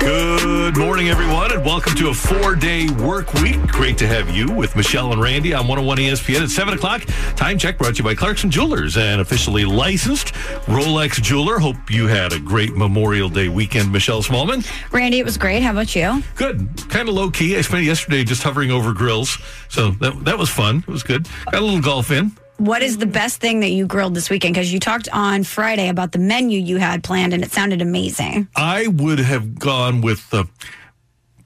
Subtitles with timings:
[0.00, 3.60] Good morning, everyone, and welcome to a four day work week.
[3.66, 7.02] Great to have you with Michelle and Randy on 101 ESPN at 7 o'clock.
[7.34, 10.34] Time check brought to you by Clarkson Jewelers, an officially licensed
[10.66, 11.58] Rolex jeweler.
[11.58, 14.64] Hope you had a great Memorial Day weekend, Michelle Smallman.
[14.92, 15.62] Randy, it was great.
[15.62, 16.22] How about you?
[16.36, 16.88] Good.
[16.88, 17.56] Kind of low key.
[17.56, 19.36] I spent yesterday just hovering over grills,
[19.68, 20.78] so that, that was fun.
[20.78, 21.28] It was good.
[21.50, 22.32] Got a little golf in.
[22.58, 24.54] What is the best thing that you grilled this weekend?
[24.54, 28.48] Because you talked on Friday about the menu you had planned, and it sounded amazing.
[28.56, 30.44] I would have gone with the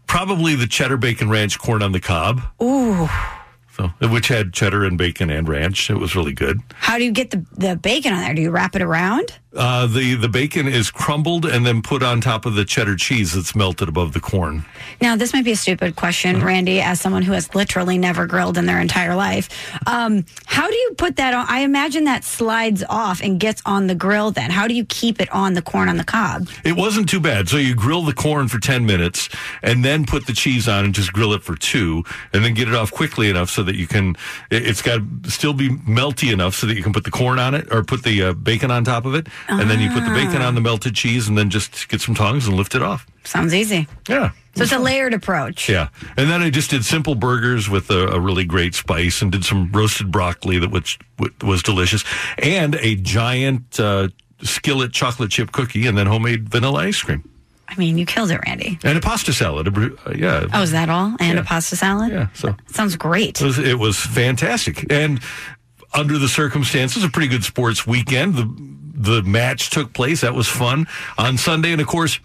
[0.07, 2.41] probably the cheddar bacon ranch corn on the cob.
[2.63, 3.09] Ooh.
[3.77, 5.91] So, which had cheddar and bacon and ranch.
[5.91, 6.61] It was really good.
[6.75, 8.35] How do you get the, the bacon on there?
[8.35, 9.39] Do you wrap it around?
[9.55, 13.35] Uh, the the bacon is crumbled and then put on top of the cheddar cheese
[13.35, 14.65] that's melted above the corn.
[15.01, 18.57] Now, this might be a stupid question, Randy, as someone who has literally never grilled
[18.57, 19.49] in their entire life.
[19.87, 21.45] Um, how do you put that on?
[21.49, 24.51] I imagine that slides off and gets on the grill then.
[24.51, 26.49] How do you keep it on the corn on the cob?
[26.65, 27.49] It wasn't too bad.
[27.49, 29.29] So you grill the corn for 10 minutes
[29.63, 32.69] and then put the cheese on and just grill it for two and then get
[32.69, 34.17] it off quickly enough so that you can,
[34.51, 37.39] it- it's got to still be melty enough so that you can put the corn
[37.39, 39.27] on it or put the uh, bacon on top of it.
[39.49, 42.15] And then you put the bacon on the melted cheese and then just get some
[42.15, 43.07] tongs and lift it off.
[43.25, 43.87] Sounds easy.
[44.09, 44.31] Yeah.
[44.55, 45.69] So it's a layered approach.
[45.69, 45.89] Yeah.
[46.17, 49.45] And then I just did simple burgers with a, a really great spice and did
[49.45, 50.99] some roasted broccoli that which,
[51.43, 52.05] was delicious
[52.39, 54.09] and a giant uh,
[54.43, 57.29] skillet chocolate chip cookie and then homemade vanilla ice cream
[57.69, 58.79] I mean, you killed it, Randy.
[58.85, 59.67] and a pasta salad.
[59.75, 60.47] Uh, yeah.
[60.53, 61.17] Oh, is that all?
[61.19, 62.13] And a pasta salad?
[62.13, 62.29] Yeah.
[62.35, 63.41] So Sounds great.
[63.41, 64.93] it was, it was fantastic.
[64.93, 65.21] And
[65.95, 68.35] under the circumstances, a pretty good sports weekend.
[68.35, 68.45] The,
[68.95, 70.21] the match took place.
[70.21, 70.87] That was fun
[71.19, 71.73] on Sunday.
[71.73, 72.21] And of course,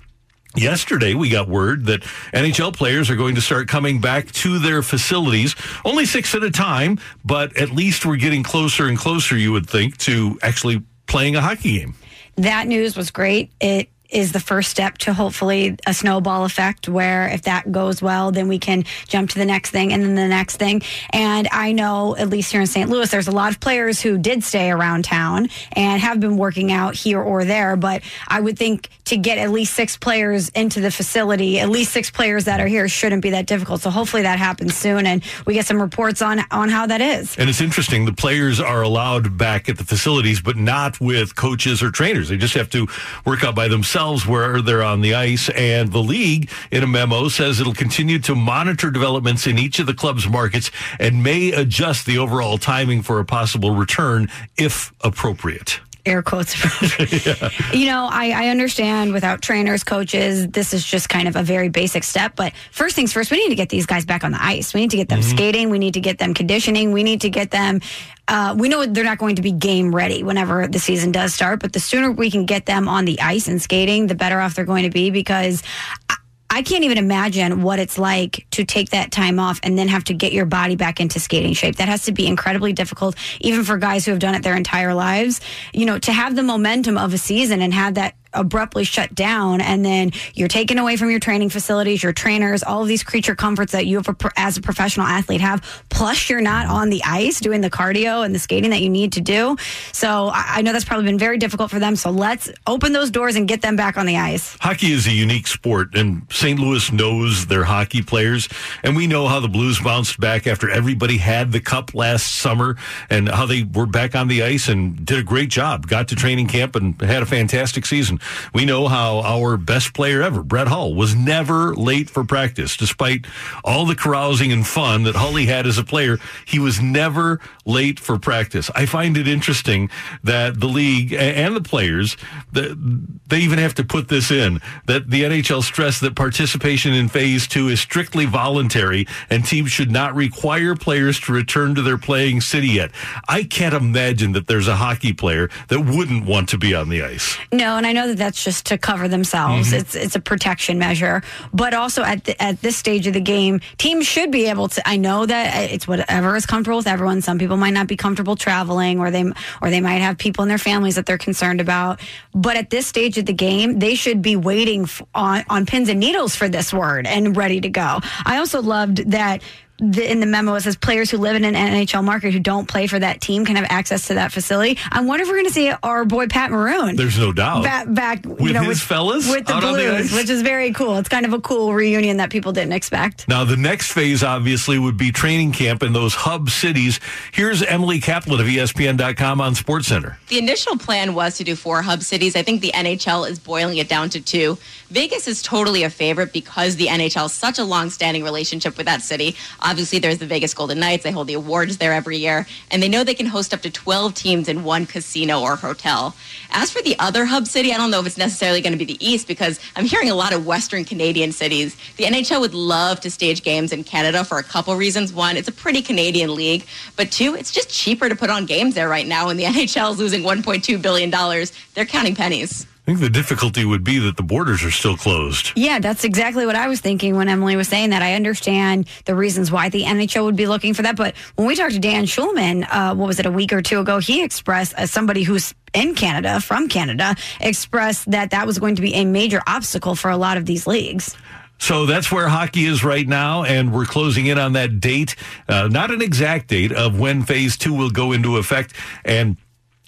[0.55, 2.01] Yesterday, we got word that
[2.33, 6.50] NHL players are going to start coming back to their facilities, only six at a
[6.50, 11.35] time, but at least we're getting closer and closer, you would think, to actually playing
[11.35, 11.94] a hockey game.
[12.38, 13.51] that news was great.
[13.59, 18.31] It is the first step to hopefully a snowball effect where if that goes well,
[18.31, 20.81] then we can jump to the next thing and then the next thing.
[21.12, 22.90] And I know, at least here in St.
[22.90, 26.72] Louis, there's a lot of players who did stay around town and have been working
[26.72, 27.75] out here or there.
[27.75, 31.91] But I would think to get at least six players into the facility, at least
[31.91, 33.81] six players that are here shouldn't be that difficult.
[33.81, 37.38] So hopefully that happens soon and we get some reports on, on how that is.
[37.38, 41.84] And it's interesting, the players are allowed back at the facilities, but not with coaches
[41.84, 42.29] or trainers.
[42.29, 42.88] They just have to
[43.25, 45.49] work out by themselves where they're on the ice.
[45.49, 49.87] And the league, in a memo, says it'll continue to monitor developments in each of
[49.87, 50.69] the club's markets
[50.99, 55.79] and may adjust the overall timing for a possible return if appropriate.
[56.07, 56.56] Air quotes.
[57.25, 57.50] yeah.
[57.73, 61.69] You know, I, I understand without trainers, coaches, this is just kind of a very
[61.69, 62.35] basic step.
[62.35, 64.73] But first things first, we need to get these guys back on the ice.
[64.73, 65.69] We need to get them skating.
[65.69, 66.91] We need to get them conditioning.
[66.91, 67.81] We need to get them.
[68.28, 71.59] Uh, we know they're not going to be game ready whenever the season does start,
[71.62, 74.56] but the sooner we can get them on the ice and skating, the better off
[74.56, 75.63] they're going to be because.
[76.09, 76.16] I,
[76.49, 80.05] I can't even imagine what it's like to take that time off and then have
[80.05, 81.75] to get your body back into skating shape.
[81.75, 84.93] That has to be incredibly difficult, even for guys who have done it their entire
[84.93, 85.41] lives.
[85.73, 89.61] You know, to have the momentum of a season and have that abruptly shut down
[89.61, 93.35] and then you're taken away from your training facilities, your trainers, all of these creature
[93.35, 95.61] comforts that you have a, as a professional athlete have.
[95.89, 99.13] Plus, you're not on the ice doing the cardio and the skating that you need
[99.13, 99.57] to do.
[99.91, 101.95] So I, I know that's probably been very difficult for them.
[101.95, 104.57] So let's open those doors and get them back on the ice.
[104.59, 106.59] Hockey is a unique sport, and St.
[106.59, 108.47] Louis knows their hockey players.
[108.83, 112.75] And we know how the Blues bounced back after everybody had the cup last summer
[113.09, 115.88] and how they were back on the ice and did a great job.
[115.88, 118.19] Got to training camp and had a fantastic season.
[118.53, 122.77] We know how our best player ever, Brett Hull, was never late for practice.
[122.77, 123.25] Despite
[123.63, 128.00] all the carousing and fun that Hully had as a player, he was never late
[128.00, 128.69] for practice.
[128.75, 129.89] I find it interesting
[130.24, 132.18] that the league and the players,
[132.51, 137.47] they even have to put this in, that the NHL stressed that participation in phase
[137.47, 142.41] two is strictly voluntary and teams should not require players to return to their playing
[142.41, 142.91] city yet.
[143.27, 147.03] I can't imagine that there's a hockey player that wouldn't want to be on the
[147.03, 147.38] ice.
[147.51, 149.69] No, and I know that that's just to cover themselves.
[149.69, 149.77] Mm-hmm.
[149.77, 151.24] It's it's a protection measure,
[151.54, 154.88] but also at the, at this stage of the game, teams should be able to.
[154.88, 157.21] I know that it's whatever is comfortable with everyone.
[157.21, 159.25] Some people might not be comfortable traveling, or they
[159.62, 162.00] or they might have people in their families that they're concerned about.
[162.33, 166.00] But at this stage of the game, they should be waiting on on pins and
[166.00, 168.00] needles for this word and ready to go.
[168.25, 169.42] I also loved that
[169.79, 172.68] the, in the memo it says players who live in an NHL market who don't
[172.68, 174.77] play for that team can have access to that facility.
[174.91, 176.95] I wonder if we're going to see our boy Pat Maroon.
[176.95, 180.29] There's no doubt back, back with know, his with, fellas with the Blues, the which
[180.29, 180.97] is very cool.
[180.97, 183.27] It's kind of a cool reunion that people didn't expect.
[183.27, 187.00] Now the next phase obviously would be training camp in those hub cities.
[187.31, 190.15] Here's Emily Kaplan of ESPN.com on SportsCenter.
[190.27, 192.35] The initial plan was to do four hub cities.
[192.35, 194.57] I think the NHL is boiling it down to two.
[194.89, 199.01] Vegas is totally a favorite because the NHL has such a long-standing relationship with that
[199.01, 199.35] city.
[199.67, 201.03] Obviously, there's the Vegas Golden Knights.
[201.03, 203.69] They hold the awards there every year, and they know they can host up to
[203.69, 206.15] 12 teams in one casino or hotel.
[206.51, 208.85] As for the other hub city, I don't know if it's necessarily going to be
[208.85, 211.75] the East because I'm hearing a lot of Western Canadian cities.
[211.97, 215.11] The NHL would love to stage games in Canada for a couple reasons.
[215.11, 216.65] One, it's a pretty Canadian league,
[216.95, 219.91] but two, it's just cheaper to put on games there right now, and the NHL
[219.91, 221.51] is losing 1.2 billion dollars.
[221.73, 222.65] They're counting pennies.
[222.88, 225.51] I think the difficulty would be that the borders are still closed.
[225.57, 228.01] Yeah, that's exactly what I was thinking when Emily was saying that.
[228.01, 230.95] I understand the reasons why the NHL would be looking for that.
[230.95, 233.81] But when we talked to Dan Schulman, uh, what was it, a week or two
[233.81, 238.78] ago, he expressed, as somebody who's in Canada, from Canada, expressed that that was going
[238.78, 241.13] to be a major obstacle for a lot of these leagues.
[241.60, 245.18] So that's where hockey is right now, and we're closing in on that date.
[245.50, 248.74] Uh, not an exact date of when phase two will go into effect.
[249.04, 249.36] And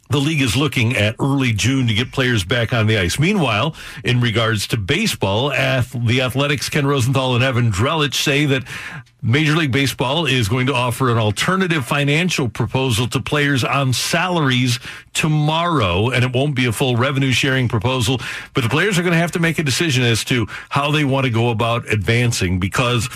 [0.09, 3.19] the league is looking at early June to get players back on the ice.
[3.19, 8.63] Meanwhile, in regards to baseball, the Athletic's, Ken Rosenthal and Evan Drellich say that
[9.21, 14.79] Major League Baseball is going to offer an alternative financial proposal to players on salaries
[15.13, 18.19] tomorrow, and it won't be a full revenue sharing proposal,
[18.55, 21.05] but the players are going to have to make a decision as to how they
[21.05, 23.07] want to go about advancing because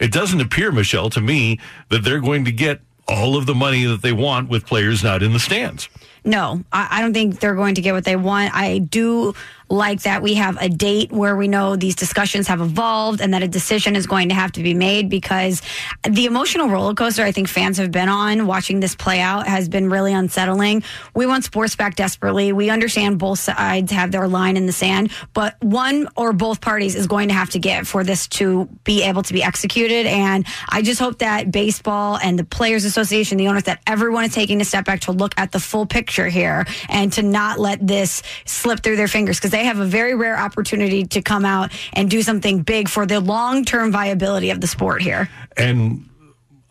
[0.00, 1.60] it doesn't appear, Michelle, to me,
[1.90, 5.22] that they're going to get all of the money that they want with players not
[5.22, 5.88] in the stands.
[6.24, 8.54] No, I, I, don't think they're going to get what they want.
[8.54, 9.34] I do
[9.68, 13.42] like that we have a date where we know these discussions have evolved and that
[13.42, 15.62] a decision is going to have to be made because
[16.08, 19.68] the emotional roller coaster I think fans have been on watching this play out has
[19.68, 20.82] been really unsettling.
[21.14, 22.52] We want sports back desperately.
[22.52, 26.94] We understand both sides have their line in the sand, but one or both parties
[26.94, 30.06] is going to have to get for this to be able to be executed.
[30.06, 34.34] And I just hope that baseball and the Players Association, the owners, that everyone is
[34.34, 37.84] taking a step back to look at the full picture here and to not let
[37.84, 41.72] this slip through their fingers because they have a very rare opportunity to come out
[41.92, 45.28] and do something big for the long term viability of the sport here.
[45.56, 46.08] And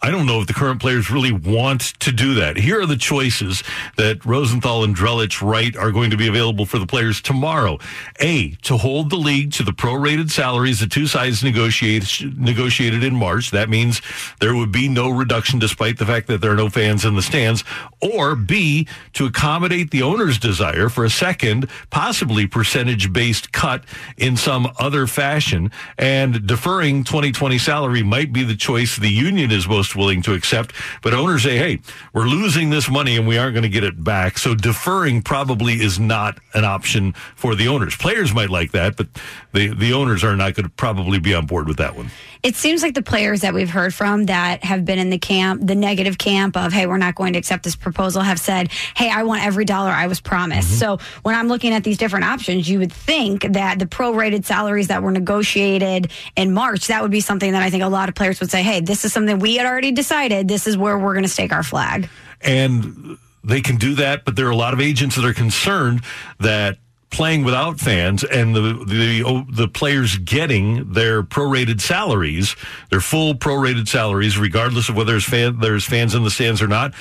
[0.03, 2.57] I don't know if the current players really want to do that.
[2.57, 3.63] Here are the choices
[3.95, 7.79] that Rosenthal and Drellich write are going to be available for the players tomorrow.
[8.19, 13.15] A, to hold the league to the prorated salaries the two sides negotiate, negotiated in
[13.15, 13.51] March.
[13.51, 14.01] That means
[14.41, 17.21] there would be no reduction despite the fact that there are no fans in the
[17.21, 17.63] stands.
[18.01, 23.85] Or B, to accommodate the owner's desire for a second, possibly percentage based cut
[24.17, 25.71] in some other fashion.
[25.97, 30.73] And deferring 2020 salary might be the choice the union is most willing to accept.
[31.01, 31.79] But owners say, hey,
[32.13, 34.37] we're losing this money and we aren't going to get it back.
[34.37, 37.95] So deferring probably is not an option for the owners.
[37.95, 39.07] Players might like that, but
[39.53, 42.09] the, the owners are not going to probably be on board with that one.
[42.41, 45.65] It seems like the players that we've heard from that have been in the camp,
[45.65, 49.09] the negative camp of, hey, we're not going to accept this proposal, have said, hey,
[49.09, 50.67] I want every dollar I was promised.
[50.67, 50.97] Mm-hmm.
[50.99, 54.89] So when I'm looking at these different options, you would think that the prorated salaries
[54.89, 58.15] that were negotiated in March, that would be something that I think a lot of
[58.15, 60.49] players would say, hey, this is something we had already decided.
[60.49, 62.09] This is where we're going to stake our flag.
[62.41, 66.01] And they can do that, but there are a lot of agents that are concerned
[66.39, 66.77] that
[67.13, 72.55] playing without fans and the the the players getting their prorated salaries,
[72.89, 76.67] their full prorated salaries, regardless of whether there's fan, there's fans in the stands or
[76.67, 76.93] not.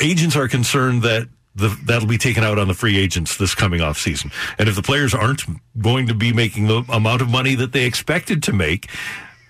[0.00, 3.80] Agents are concerned that the, that'll be taken out on the free agents this coming
[3.80, 4.30] off season.
[4.58, 5.42] And if the players aren't
[5.80, 8.88] going to be making the amount of money that they expected to make,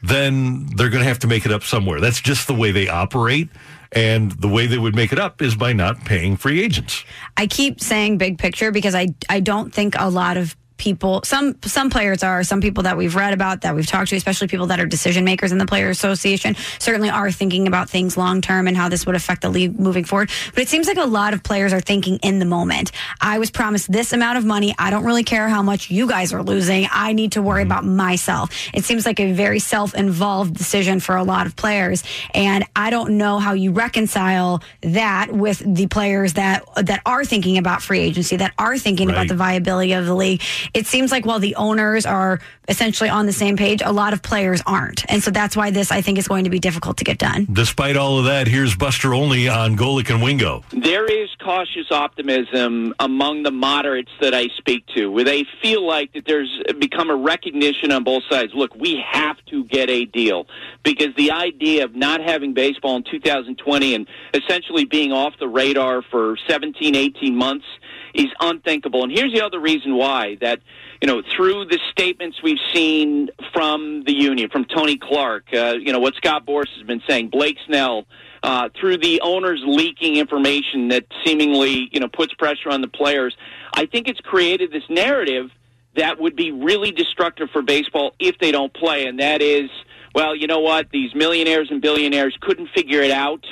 [0.03, 2.01] then they're going to have to make it up somewhere.
[2.01, 3.49] That's just the way they operate.
[3.93, 7.05] And the way they would make it up is by not paying free agents.
[7.37, 11.55] I keep saying big picture because I, I don't think a lot of people some
[11.63, 14.67] some players are some people that we've read about that we've talked to especially people
[14.67, 18.67] that are decision makers in the player association certainly are thinking about things long term
[18.67, 20.31] and how this would affect the league moving forward.
[20.55, 22.93] But it seems like a lot of players are thinking in the moment.
[23.21, 24.75] I was promised this amount of money.
[24.79, 26.89] I don't really care how much you guys are losing.
[26.91, 27.73] I need to worry mm-hmm.
[27.73, 28.51] about myself.
[28.73, 32.03] It seems like a very self-involved decision for a lot of players.
[32.35, 37.59] And i don't know how you reconcile that with the players that that are thinking
[37.59, 39.17] about free agency that are thinking Right.
[39.17, 40.43] about the viability of the league.
[40.75, 44.23] It seems like while the owners are essentially on the same page, a lot of
[44.23, 45.05] players aren't.
[45.11, 47.47] And so that's why this, I think, is going to be difficult to get done.
[47.53, 50.63] Despite all of that, here's Buster Olney on Golic and Wingo.
[50.71, 56.13] There is cautious optimism among the moderates that I speak to, where they feel like
[56.13, 58.53] that there's become a recognition on both sides.
[58.55, 60.47] Look, we have to get a deal
[60.85, 66.03] because the idea of not having baseball in 2020 and essentially being off the radar
[66.03, 67.67] for 17, 18 months
[68.15, 69.03] is unthinkable.
[69.03, 70.61] And here's the other reason why that,
[71.01, 75.93] you know, through the statements we've seen from the union, from Tony Clark, uh, you
[75.93, 78.07] know, what Scott Boras has been saying, Blake Snell,
[78.43, 83.37] uh, through the owners leaking information that seemingly, you know, puts pressure on the players,
[83.75, 85.51] I think it's created this narrative
[85.97, 89.07] that would be really destructive for baseball if they don't play.
[89.07, 89.71] And that is,
[90.15, 90.91] well, you know what?
[90.91, 93.45] These millionaires and billionaires couldn't figure it out,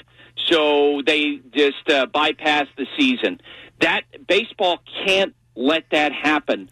[0.47, 3.41] so they just uh, bypassed the season.
[3.81, 6.69] That baseball can't let that happen.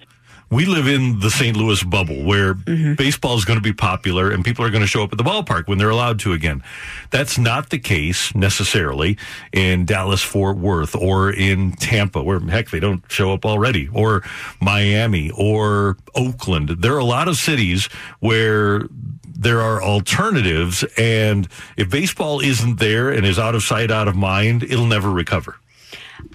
[0.48, 1.56] We live in the St.
[1.56, 2.94] Louis bubble where mm-hmm.
[2.94, 5.24] baseball is going to be popular and people are going to show up at the
[5.24, 6.62] ballpark when they're allowed to again.
[7.10, 9.18] That's not the case necessarily
[9.52, 14.22] in Dallas, Fort Worth, or in Tampa, where heck, they don't show up already, or
[14.60, 16.68] Miami, or Oakland.
[16.68, 17.88] There are a lot of cities
[18.20, 18.86] where
[19.24, 24.14] there are alternatives, and if baseball isn't there and is out of sight, out of
[24.14, 25.56] mind, it'll never recover.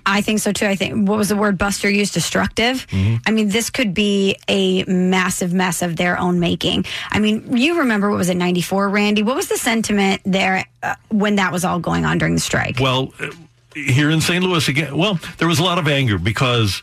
[0.06, 0.66] I think so too.
[0.66, 2.14] I think what was the word Buster used?
[2.14, 2.86] Destructive.
[2.92, 6.86] I mean, this could be a massive mess of their own making.
[7.10, 9.24] I mean, you remember what was it, ninety four, Randy?
[9.24, 12.80] What was the sentiment there uh, when that was all going on during the strike?
[12.80, 13.32] Well, uh,
[13.76, 14.44] here in St.
[14.44, 16.82] Louis again, well, there was a lot of anger because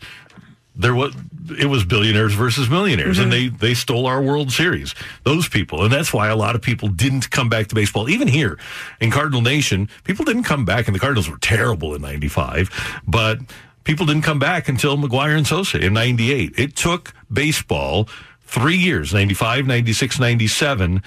[0.79, 1.13] there was
[1.59, 3.57] it was billionaires versus millionaires, and mm-hmm.
[3.57, 4.95] they they stole our World Series.
[5.23, 8.09] Those people, and that's why a lot of people didn't come back to baseball.
[8.09, 8.57] Even here
[9.01, 13.39] in Cardinal Nation, people didn't come back, and the Cardinals were terrible in '95, but.
[13.85, 16.59] People didn't come back until McGwire and Sosa in 98.
[16.59, 18.07] It took baseball
[18.41, 21.01] three years 95, 96, 97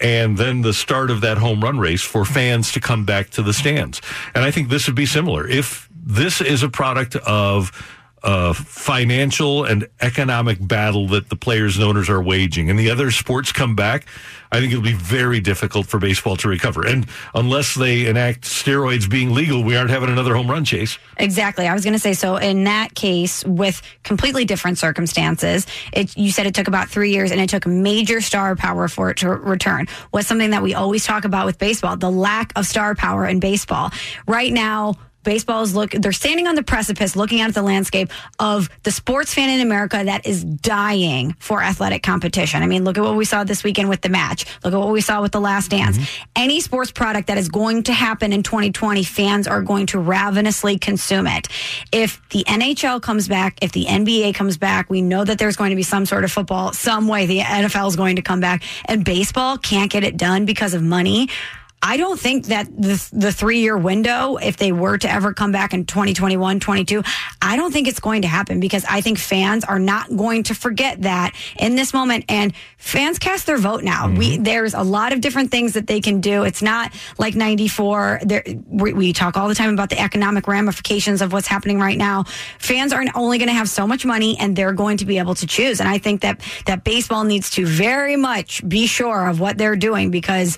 [0.00, 3.42] and then the start of that home run race for fans to come back to
[3.42, 4.00] the stands.
[4.34, 5.46] And I think this would be similar.
[5.46, 7.70] If this is a product of
[8.24, 13.10] a financial and economic battle that the players and owners are waging and the other
[13.10, 14.06] sports come back,
[14.50, 16.86] I think it'll be very difficult for baseball to recover.
[16.86, 20.96] And unless they enact steroids being legal, we aren't having another home run chase.
[21.18, 21.68] Exactly.
[21.68, 22.36] I was going to say so.
[22.36, 27.30] In that case, with completely different circumstances, it, you said it took about three years,
[27.30, 29.86] and it took major star power for it to return.
[30.12, 31.96] What's something that we always talk about with baseball?
[31.96, 33.90] The lack of star power in baseball.
[34.26, 34.94] Right now.
[35.24, 38.90] Baseball is look, they're standing on the precipice looking out at the landscape of the
[38.90, 42.62] sports fan in America that is dying for athletic competition.
[42.62, 44.46] I mean, look at what we saw this weekend with the match.
[44.62, 45.98] Look at what we saw with the last dance.
[45.98, 46.24] Mm-hmm.
[46.36, 50.78] Any sports product that is going to happen in 2020, fans are going to ravenously
[50.78, 51.48] consume it.
[51.92, 55.70] If the NHL comes back, if the NBA comes back, we know that there's going
[55.70, 58.62] to be some sort of football, some way the NFL is going to come back,
[58.86, 61.28] and baseball can't get it done because of money.
[61.86, 65.52] I don't think that the, the three year window, if they were to ever come
[65.52, 67.02] back in 2021, 22,
[67.42, 70.54] I don't think it's going to happen because I think fans are not going to
[70.54, 72.24] forget that in this moment.
[72.30, 74.08] And fans cast their vote now.
[74.08, 74.44] We, mm-hmm.
[74.44, 76.44] there's a lot of different things that they can do.
[76.44, 78.20] It's not like 94.
[78.22, 81.98] There, we, we talk all the time about the economic ramifications of what's happening right
[81.98, 82.24] now.
[82.58, 85.34] Fans aren't only going to have so much money and they're going to be able
[85.34, 85.80] to choose.
[85.80, 89.76] And I think that, that baseball needs to very much be sure of what they're
[89.76, 90.56] doing because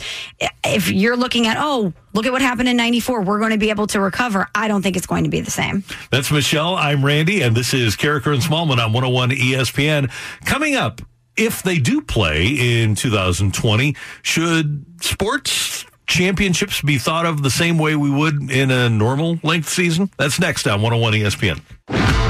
[0.65, 3.71] if you're looking at, oh, look at what happened in 94, we're going to be
[3.71, 4.49] able to recover.
[4.55, 5.85] I don't think it's going to be the same.
[6.11, 6.75] That's Michelle.
[6.75, 10.11] I'm Randy, and this is Karraker and Smallman on 101 ESPN.
[10.45, 11.01] Coming up,
[11.37, 12.47] if they do play
[12.83, 18.89] in 2020, should sports championships be thought of the same way we would in a
[18.89, 20.11] normal length season?
[20.17, 22.26] That's next on 101 ESPN.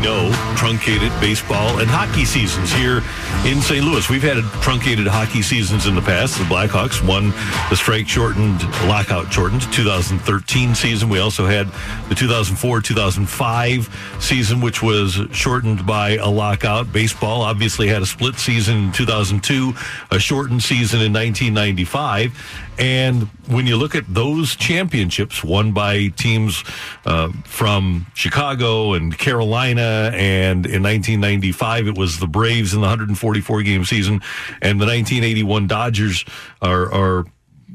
[0.00, 3.02] Know, truncated baseball and hockey seasons here
[3.46, 3.84] in St.
[3.84, 4.08] Louis.
[4.08, 6.38] We've had truncated hockey seasons in the past.
[6.38, 7.30] The Blackhawks won
[7.70, 11.08] the strike shortened, lockout shortened 2013 season.
[11.08, 11.68] We also had
[12.08, 16.92] the 2004 2005 season, which was shortened by a lockout.
[16.92, 19.72] Baseball obviously had a split season in 2002,
[20.10, 22.32] a shortened season in 1995.
[22.80, 26.64] And when you look at those championships won by teams
[27.04, 29.82] uh, from Chicago and Carolina,
[30.14, 34.20] and in 1995 it was the Braves in the 144 game season,
[34.62, 36.24] and the 1981 Dodgers
[36.62, 37.24] are, are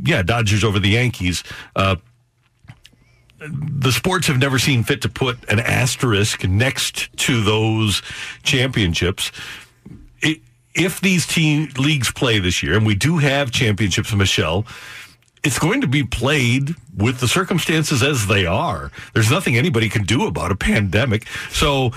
[0.04, 1.44] yeah, Dodgers over the Yankees.
[1.76, 1.96] Uh,
[3.40, 8.02] the sports have never seen fit to put an asterisk next to those
[8.44, 9.32] championships.
[10.22, 10.40] It,
[10.74, 14.66] if these team leagues play this year, and we do have championships, Michelle,
[15.46, 18.92] it's going to be played with the circumstances as they are.
[19.14, 21.28] There's nothing anybody can do about a pandemic.
[21.52, 21.92] So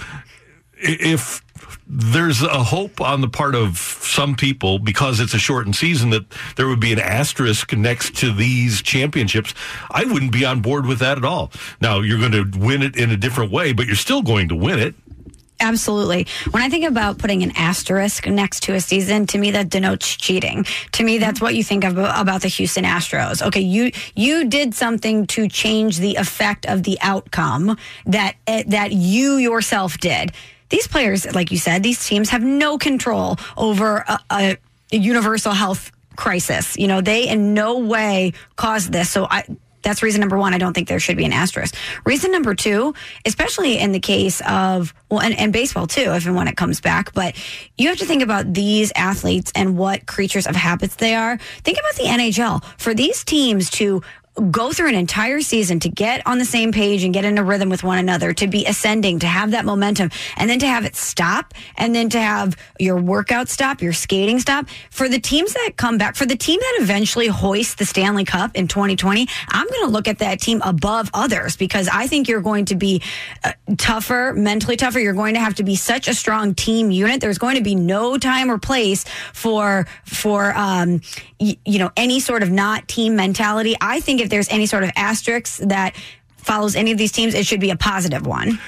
[0.74, 1.42] if
[1.86, 6.26] there's a hope on the part of some people because it's a shortened season that
[6.56, 9.54] there would be an asterisk next to these championships.
[9.90, 11.50] I wouldn't be on board with that at all.
[11.80, 14.56] Now you're going to win it in a different way, but you're still going to
[14.56, 14.94] win it.
[15.60, 16.26] Absolutely.
[16.52, 20.16] When I think about putting an asterisk next to a season, to me that denotes
[20.16, 20.64] cheating.
[20.92, 23.42] To me, that's what you think of about the Houston Astros.
[23.42, 28.92] Okay, you you did something to change the effect of the outcome that eh, that
[28.92, 30.32] you yourself did.
[30.68, 34.56] These players, like you said, these teams have no control over a, a,
[34.92, 36.76] a universal health crisis.
[36.76, 39.10] You know, they in no way caused this.
[39.10, 39.44] So I
[39.82, 40.54] that's reason number one.
[40.54, 41.74] I don't think there should be an asterisk.
[42.04, 42.94] Reason number two,
[43.24, 46.80] especially in the case of, well, and, and baseball too, if and when it comes
[46.80, 47.36] back, but
[47.76, 51.38] you have to think about these athletes and what creatures of habits they are.
[51.64, 52.64] Think about the NHL.
[52.78, 54.02] For these teams to
[54.50, 57.44] go through an entire season to get on the same page and get in a
[57.44, 60.84] rhythm with one another, to be ascending, to have that momentum, and then to have
[60.84, 64.66] it stop, and then to have your workout stop, your skating stop.
[64.90, 68.52] For the teams that come back, for the team that eventually hoists the Stanley Cup
[68.54, 72.40] in 2020, I'm going to look at that team above others because I think you're
[72.40, 73.02] going to be
[73.44, 75.00] uh, tougher, mentally tougher.
[75.00, 77.20] You're going to have to be such a strong team unit.
[77.20, 81.00] There's going to be no time or place for for um,
[81.40, 83.74] y- you know any sort of not team mentality.
[83.80, 85.96] I think if if there's any sort of asterisk that
[86.36, 88.60] follows any of these teams, it should be a positive one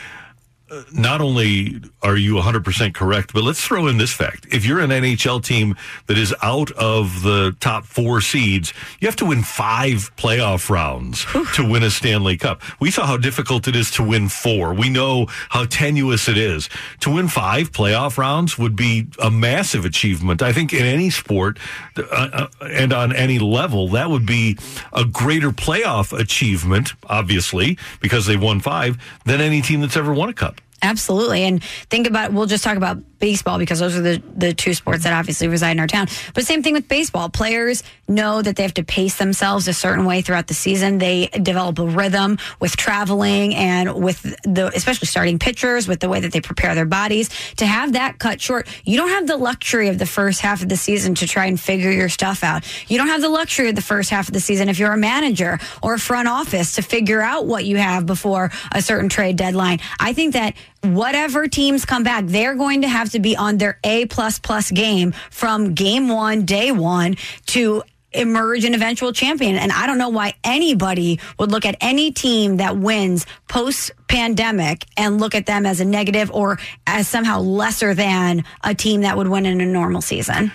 [0.93, 4.47] not only are you 100% correct, but let's throw in this fact.
[4.53, 9.17] If you're an NHL team that is out of the top four seeds, you have
[9.17, 12.63] to win five playoff rounds to win a Stanley Cup.
[12.81, 14.73] We saw how difficult it is to win four.
[14.73, 16.69] We know how tenuous it is.
[17.01, 20.43] To win five playoff rounds would be a massive achievement.
[20.43, 21.59] I think in any sport
[21.97, 24.57] uh, uh and on any level, that would be
[24.93, 30.29] a greater playoff achievement, obviously, because they won five, than any team that's ever won
[30.29, 30.60] a cup.
[30.83, 31.45] Absolutely.
[31.45, 35.05] And think about, we'll just talk about baseball because those are the, the two sports
[35.05, 36.07] that obviously reside in our town.
[36.35, 37.29] But same thing with baseball.
[37.29, 40.99] Players know that they have to pace themselves a certain way throughout the season.
[40.99, 46.21] They develop a rhythm with traveling and with the, especially starting pitchers, with the way
[46.21, 47.29] that they prepare their bodies.
[47.57, 50.71] To have that cut short, you don't have the luxury of the first half of
[50.71, 52.65] the season to try and figure your stuff out.
[52.89, 54.99] You don't have the luxury of the first half of the season if you're a
[54.99, 59.37] manager or a front office to figure out what you have before a certain trade
[59.37, 59.79] deadline.
[60.01, 63.79] I think that whatever teams come back, they're going to have to be on their
[63.85, 67.17] A plus plus game from game one, day one
[67.47, 69.57] to emerge an eventual champion.
[69.57, 74.85] And I don't know why anybody would look at any team that wins post pandemic
[74.97, 79.17] and look at them as a negative or as somehow lesser than a team that
[79.17, 80.51] would win in a normal season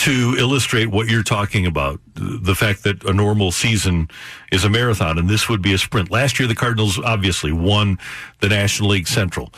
[0.00, 4.08] to illustrate what you're talking about the fact that a normal season
[4.50, 6.10] is a marathon and this would be a sprint.
[6.10, 7.98] Last year, the Cardinals obviously won
[8.40, 9.52] the National League Central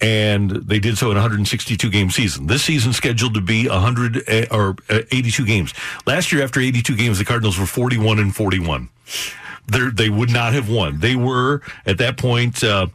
[0.00, 2.46] and they did so in a 162 game season.
[2.48, 5.74] This season scheduled to be 100 eh, or eh, 82 games.
[6.06, 8.88] Last year, after 82 games, the Cardinals were 41 and 41.
[9.66, 10.98] They're, they would not have won.
[11.00, 12.64] They were at that point.
[12.64, 12.88] Uh,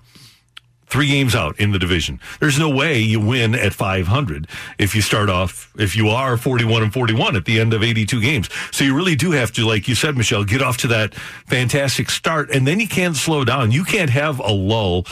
[0.87, 2.19] three games out in the division.
[2.39, 6.83] There's no way you win at 500 if you start off, if you are 41
[6.83, 8.49] and 41 at the end of 82 games.
[8.71, 11.13] So you really do have to, like you said, Michelle, get off to that
[11.47, 13.71] fantastic start and then you can't slow down.
[13.71, 15.05] You can't have a lull.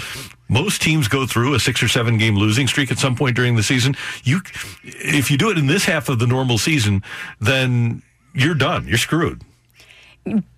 [0.50, 3.56] Most teams go through a six or seven game losing streak at some point during
[3.56, 3.96] the season.
[4.24, 4.42] You,
[4.84, 7.02] if you do it in this half of the normal season,
[7.40, 8.88] then you're done.
[8.88, 9.42] You're screwed.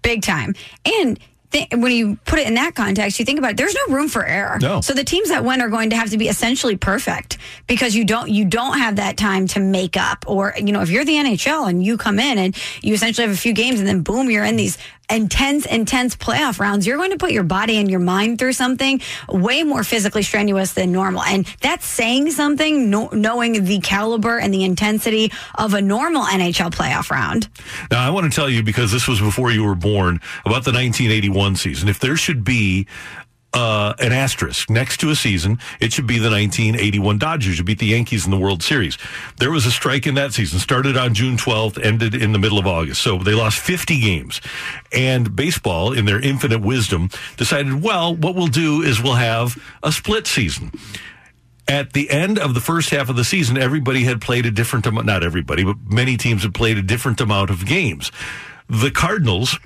[0.02, 0.54] Big time.
[0.86, 1.20] And
[1.52, 4.08] th- when you put it in that context, you think about it, there's no room
[4.08, 4.58] for error.
[4.60, 4.82] No.
[4.82, 8.06] So the teams that win are going to have to be essentially perfect because you
[8.06, 10.26] don't you don't have that time to make up.
[10.28, 13.36] Or you know, if you're the NHL and you come in and you essentially have
[13.36, 14.78] a few games and then boom, you're in these
[15.10, 19.02] intense, intense playoff rounds, you're going to put your body and your mind through something
[19.30, 21.24] way more physically strenuous than normal.
[21.24, 26.72] And that's saying something, no, knowing the caliber and the intensity of a normal NHL
[26.72, 27.48] playoff round.
[27.92, 30.72] Now, I want to tell you, because this was before you were born, about the
[30.72, 31.90] 1981 season.
[31.90, 32.88] If there should be
[33.56, 37.80] uh, an asterisk next to a season, it should be the 1981 Dodgers who beat
[37.80, 38.98] the Yankees in the World Series.
[39.38, 42.60] There was a strike in that season, started on June 12th, ended in the middle
[42.60, 43.02] of August.
[43.02, 44.42] So they lost 50 games.
[44.92, 49.92] And baseball, in their infinite wisdom, decided, well, what we'll do is we'll have a
[49.92, 50.72] split season
[51.68, 54.86] at the end of the first half of the season, everybody had played a different
[54.86, 58.12] amount, not everybody, but many teams had played a different amount of games.
[58.70, 59.58] The Cardinals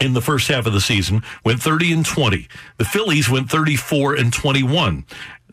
[0.00, 2.48] in the first half of the season went 30 and 20.
[2.78, 5.04] The Phillies went 34 and 21.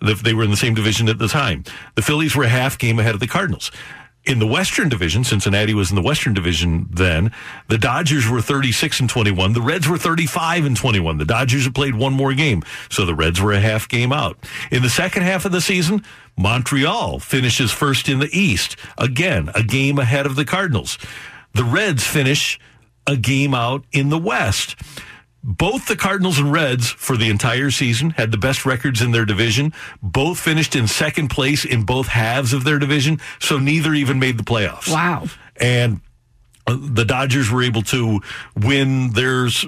[0.01, 1.63] They were in the same division at the time.
[1.95, 3.71] The Phillies were a half game ahead of the Cardinals.
[4.25, 7.31] In the Western Division, Cincinnati was in the Western Division then.
[7.69, 9.53] The Dodgers were 36 and 21.
[9.53, 11.17] The Reds were 35 and 21.
[11.17, 14.37] The Dodgers had played one more game, so the Reds were a half game out.
[14.69, 16.03] In the second half of the season,
[16.35, 18.75] Montreal finishes first in the East.
[18.97, 20.97] Again, a game ahead of the Cardinals.
[21.53, 22.59] The Reds finish
[23.07, 24.75] a game out in the West.
[25.43, 29.23] Both the Cardinals and Reds for the entire season had the best records in their
[29.23, 29.73] division.
[30.01, 34.37] Both finished in second place in both halves of their division, so neither even made
[34.37, 34.91] the playoffs.
[34.91, 35.27] Wow.
[35.55, 36.01] And
[36.67, 38.19] uh, the Dodgers were able to
[38.57, 39.65] win theirs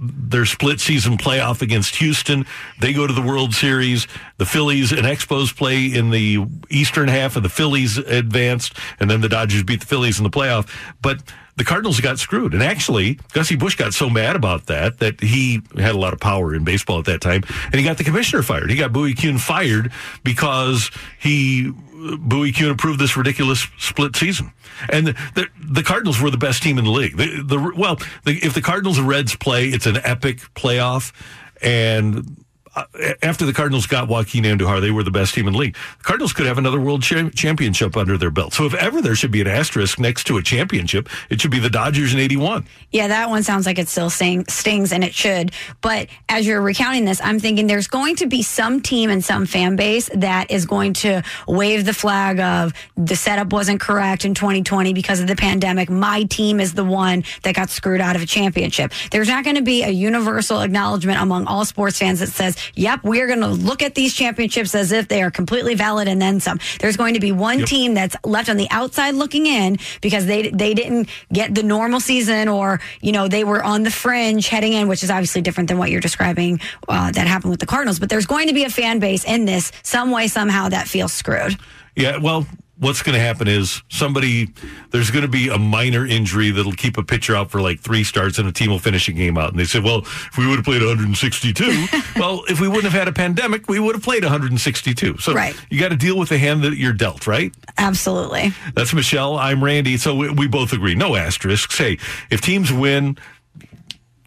[0.00, 2.46] their split season playoff against Houston.
[2.80, 4.06] They go to the World Series.
[4.36, 9.22] The Phillies and Expos play in the eastern half, and the Phillies advanced, and then
[9.22, 10.68] the Dodgers beat the Phillies in the playoff.
[11.02, 11.22] But
[11.58, 12.54] the Cardinals got screwed.
[12.54, 16.20] And actually, Gussie Busch got so mad about that that he had a lot of
[16.20, 18.70] power in baseball at that time, and he got the commissioner fired.
[18.70, 19.92] He got Bowie Kuhn fired
[20.24, 21.72] because he
[22.18, 24.52] Bowie Kuhn approved this ridiculous split season.
[24.88, 27.16] And the, the, the, Cardinals were the best team in the league.
[27.16, 31.12] The, the well, if the Cardinals and Reds play, it's an epic playoff.
[31.60, 32.44] And
[32.78, 35.74] Uh, after the Cardinals got Joaquin Andujar, they were the best team in the league.
[35.98, 38.52] The Cardinals could have another world cha- championship under their belt.
[38.52, 41.58] So if ever there should be an asterisk next to a championship, it should be
[41.58, 42.66] the Dodgers in 81.
[42.92, 45.50] Yeah, that one sounds like it still sting, stings and it should.
[45.80, 49.44] But as you're recounting this, I'm thinking there's going to be some team and some
[49.44, 54.34] fan base that is going to wave the flag of the setup wasn't correct in
[54.34, 55.90] 2020 because of the pandemic.
[55.90, 58.92] My team is the one that got screwed out of a championship.
[59.10, 63.02] There's not going to be a universal acknowledgement among all sports fans that says, yep,
[63.04, 66.20] we are going to look at these championships as if they are completely valid and
[66.20, 66.58] then some.
[66.80, 67.68] There's going to be one yep.
[67.68, 72.00] team that's left on the outside looking in because they they didn't get the normal
[72.00, 75.68] season or you know they were on the fringe heading in, which is obviously different
[75.68, 77.98] than what you're describing uh, that happened with the Cardinals.
[77.98, 81.12] But there's going to be a fan base in this some way somehow that feels
[81.12, 81.56] screwed.
[81.96, 82.46] Yeah, well,
[82.78, 84.48] what's going to happen is somebody
[84.90, 88.04] there's going to be a minor injury that'll keep a pitcher out for like three
[88.04, 90.46] starts and a team will finish a game out and they say well if we
[90.46, 91.86] would have played 162
[92.16, 95.56] well if we wouldn't have had a pandemic we would have played 162 so right.
[95.70, 99.62] you got to deal with the hand that you're dealt right absolutely that's michelle i'm
[99.62, 101.98] randy so we, we both agree no asterisks hey
[102.30, 103.16] if teams win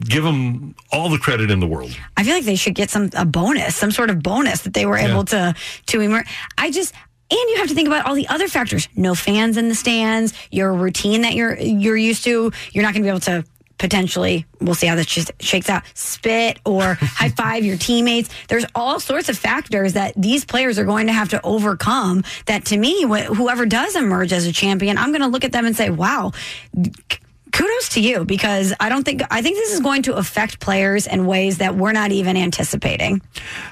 [0.02, 1.96] give them all the credit in the world.
[2.18, 4.88] I feel like they should get some a bonus, some sort of bonus that they
[4.88, 5.12] were yeah.
[5.12, 5.54] able to
[5.88, 6.28] to emerge.
[6.58, 6.94] I just
[7.32, 8.90] and you have to think about all the other factors.
[8.96, 12.52] No fans in the stands, your routine that you're you're used to.
[12.72, 13.46] You're not going to be able to
[13.78, 15.08] potentially we'll see how this
[15.40, 20.46] shakes out spit or high five your teammates there's all sorts of factors that these
[20.46, 24.54] players are going to have to overcome that to me whoever does emerge as a
[24.54, 26.32] champion i'm going to look at them and say wow
[27.52, 31.08] kudos to you because I don't think I think this is going to affect players
[31.08, 33.22] in ways that we're not even anticipating.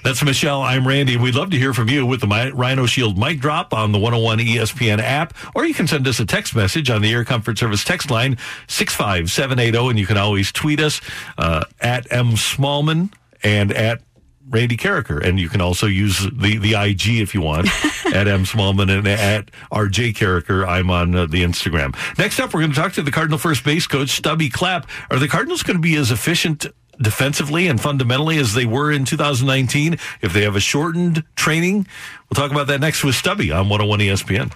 [0.04, 0.62] That's Michelle.
[0.62, 1.18] I'm Randy.
[1.18, 4.40] We'd love to hear from you with the Rhino Shield mic drop on the 101
[4.40, 7.84] ESPN app, or you can send us a text message on the Air Comfort Service
[7.84, 8.38] text line
[8.68, 11.02] 65780, and you can always tweet us
[11.38, 13.12] uh, at M Smallman
[13.44, 14.02] and at
[14.50, 15.24] Randy Karraker.
[15.24, 17.68] And you can also use the, the IG if you want
[18.14, 20.68] at M Smallman and at RJ Karraker.
[20.68, 21.96] I'm on uh, the Instagram.
[22.18, 24.90] Next up, we're going to talk to the Cardinal first base coach, Stubby Clapp.
[25.12, 26.66] Are the Cardinals going to be as efficient
[27.02, 31.88] defensively and fundamentally as they were in 2019 if they have a shortened training?
[32.30, 34.52] We'll talk about that next with Stubby on 101 ESPN.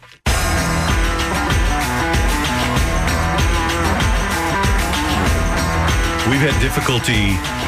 [6.30, 7.62] We've had difficulty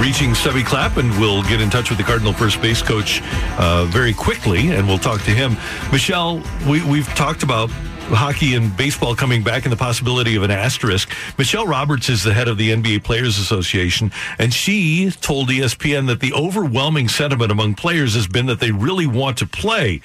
[0.00, 3.22] reaching Stubby Clapp, and we'll get in touch with the Cardinal first base coach
[3.58, 5.56] uh, very quickly, and we'll talk to him.
[5.92, 7.70] Michelle, we, we've talked about
[8.08, 11.10] hockey and baseball coming back and the possibility of an asterisk.
[11.38, 16.20] Michelle Roberts is the head of the NBA Players Association, and she told ESPN that
[16.20, 20.00] the overwhelming sentiment among players has been that they really want to play.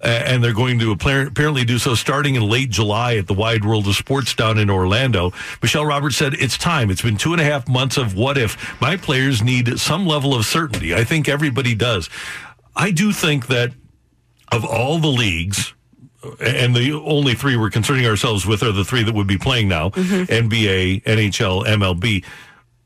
[0.00, 3.86] And they're going to apparently do so starting in late July at the Wide World
[3.86, 5.32] of Sports down in Orlando.
[5.60, 6.90] Michelle Roberts said, It's time.
[6.90, 8.80] It's been two and a half months of what if.
[8.80, 10.94] My players need some level of certainty.
[10.94, 12.08] I think everybody does.
[12.74, 13.72] I do think that
[14.50, 15.74] of all the leagues,
[16.40, 19.68] and the only three we're concerning ourselves with are the three that would be playing
[19.68, 20.32] now mm-hmm.
[20.32, 22.24] NBA, NHL, MLB.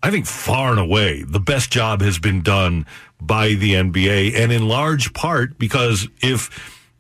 [0.02, 2.86] I think far and away the best job has been done
[3.20, 6.50] by the NBA, and in large part because if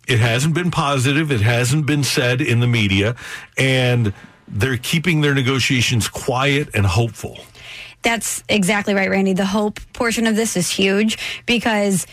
[0.08, 3.16] it hasn't been positive, it hasn't been said in the media,
[3.56, 4.12] and
[4.48, 7.38] they're keeping their negotiations quiet and hopeful.
[8.02, 9.32] That's exactly right, Randy.
[9.32, 12.06] The hope portion of this is huge because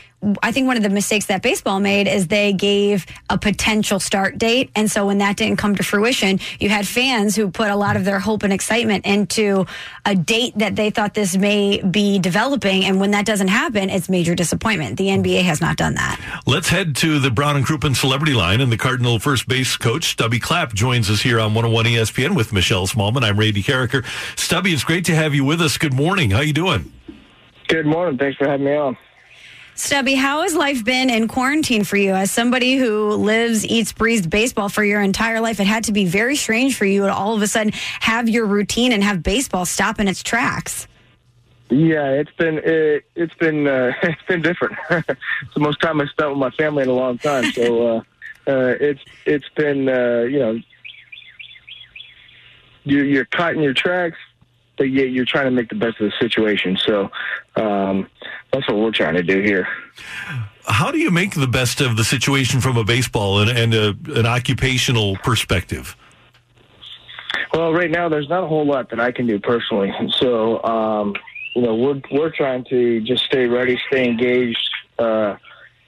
[0.43, 4.37] I think one of the mistakes that baseball made is they gave a potential start
[4.37, 4.69] date.
[4.75, 7.95] And so when that didn't come to fruition, you had fans who put a lot
[7.95, 9.65] of their hope and excitement into
[10.05, 12.85] a date that they thought this may be developing.
[12.85, 14.97] And when that doesn't happen, it's major disappointment.
[14.97, 16.19] The NBA has not done that.
[16.45, 18.61] Let's head to the Brown and Crouppen celebrity line.
[18.61, 22.53] And the Cardinal first base coach, Stubby Clapp, joins us here on 101 ESPN with
[22.53, 23.23] Michelle Smallman.
[23.23, 24.05] I'm Randy Karraker.
[24.37, 25.79] Stubby, it's great to have you with us.
[25.79, 26.29] Good morning.
[26.29, 26.91] How you doing?
[27.67, 28.19] Good morning.
[28.19, 28.97] Thanks for having me on.
[29.81, 32.13] Stubby, how has life been in quarantine for you?
[32.13, 36.05] As somebody who lives, eats, breathes baseball for your entire life, it had to be
[36.05, 39.65] very strange for you to all of a sudden have your routine and have baseball
[39.65, 40.87] stop in its tracks.
[41.71, 44.77] Yeah, it's been it, has been uh, it's been different.
[44.91, 47.51] it's the most time I spent with my family in a long time.
[47.51, 47.97] So uh,
[48.47, 50.59] uh, it's it's been uh, you know
[52.83, 54.17] you, you're caught in your tracks
[54.81, 56.75] but yet you're trying to make the best of the situation.
[56.75, 57.11] So
[57.55, 58.09] um,
[58.51, 59.67] that's what we're trying to do here.
[60.65, 63.95] How do you make the best of the situation from a baseball and, and a,
[64.15, 65.95] an occupational perspective?
[67.53, 69.91] Well, right now there's not a whole lot that I can do personally.
[70.19, 71.15] So, um,
[71.55, 74.69] you know, we're we're trying to just stay ready, stay engaged.
[74.97, 75.35] Uh,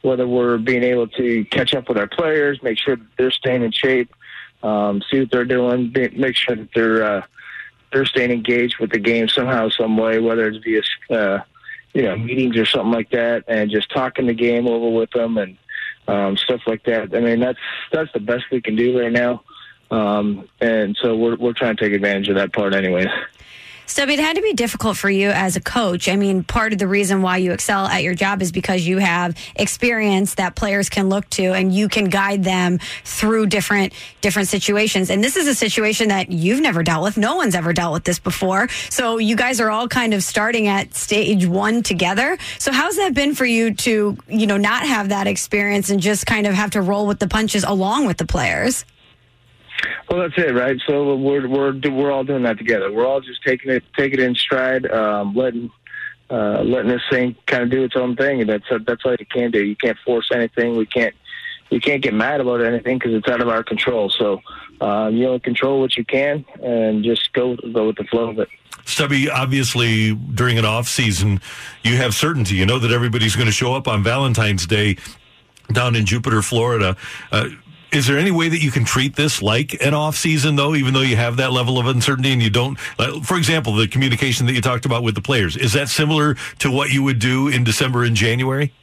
[0.02, 3.64] whether we're being able to catch up with our players, make sure that they're staying
[3.64, 4.14] in shape,
[4.62, 7.22] um, see what they're doing, make sure that they're uh,
[7.94, 10.82] they're staying engaged with the game somehow, some way, whether it's via
[11.18, 11.40] uh,
[11.94, 15.38] you know meetings or something like that, and just talking the game over with them
[15.38, 15.58] and
[16.08, 17.16] um, stuff like that.
[17.16, 17.60] I mean, that's
[17.92, 19.44] that's the best we can do right now,
[19.92, 23.06] um, and so we're we're trying to take advantage of that part, anyway.
[23.86, 26.08] Stubby, it had to be difficult for you as a coach.
[26.08, 28.98] I mean, part of the reason why you excel at your job is because you
[28.98, 34.48] have experience that players can look to and you can guide them through different different
[34.48, 35.10] situations.
[35.10, 37.18] And this is a situation that you've never dealt with.
[37.18, 38.70] No one's ever dealt with this before.
[38.90, 42.38] So you guys are all kind of starting at stage 1 together.
[42.60, 46.26] So how's that been for you to, you know, not have that experience and just
[46.26, 48.86] kind of have to roll with the punches along with the players?
[50.10, 50.80] Well, that's it, right?
[50.88, 52.92] So we're we're we're all doing that together.
[52.92, 55.72] We're all just taking it taking it in stride, um, letting
[56.30, 59.26] uh, letting this thing kind of do its own thing, and that's that's all you
[59.26, 59.64] can do.
[59.64, 60.76] You can't force anything.
[60.78, 61.16] We can't
[61.70, 64.10] you can't get mad about anything because it's out of our control.
[64.10, 64.42] So
[64.82, 68.40] um, you only control what you can, and just go go with the flow of
[68.40, 68.50] it.
[68.86, 71.42] Stubby, obviously during an off season,
[71.84, 72.56] you have certainty.
[72.56, 74.98] You know that everybody's going to show up on Valentine's Day
[75.72, 76.98] down in Jupiter, Florida.
[77.32, 77.50] Uh,
[77.94, 80.94] is there any way that you can treat this like an off season though, even
[80.94, 82.80] though you have that level of uncertainty and you don't,
[83.24, 86.72] for example, the communication that you talked about with the players, is that similar to
[86.72, 88.74] what you would do in December and January?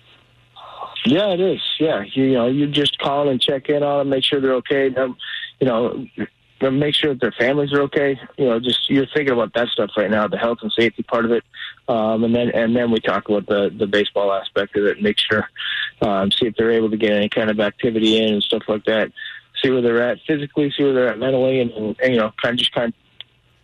[1.05, 1.61] Yeah, it is.
[1.79, 2.03] Yeah.
[2.13, 4.95] You, you know, you just call and check in on them, make sure they're okay.
[4.95, 5.17] Um,
[5.59, 6.07] you know,
[6.71, 8.21] make sure that their families are okay.
[8.37, 11.25] You know, just you're thinking about that stuff right now, the health and safety part
[11.25, 11.43] of it,
[11.91, 15.03] um, and then and then we talk about the the baseball aspect of it.
[15.03, 15.49] Make sure,
[16.03, 18.85] um, see if they're able to get any kind of activity in and stuff like
[18.85, 19.11] that.
[19.61, 22.33] See where they're at physically, see where they're at mentally, and, and, and you know,
[22.41, 22.95] kind of just kind of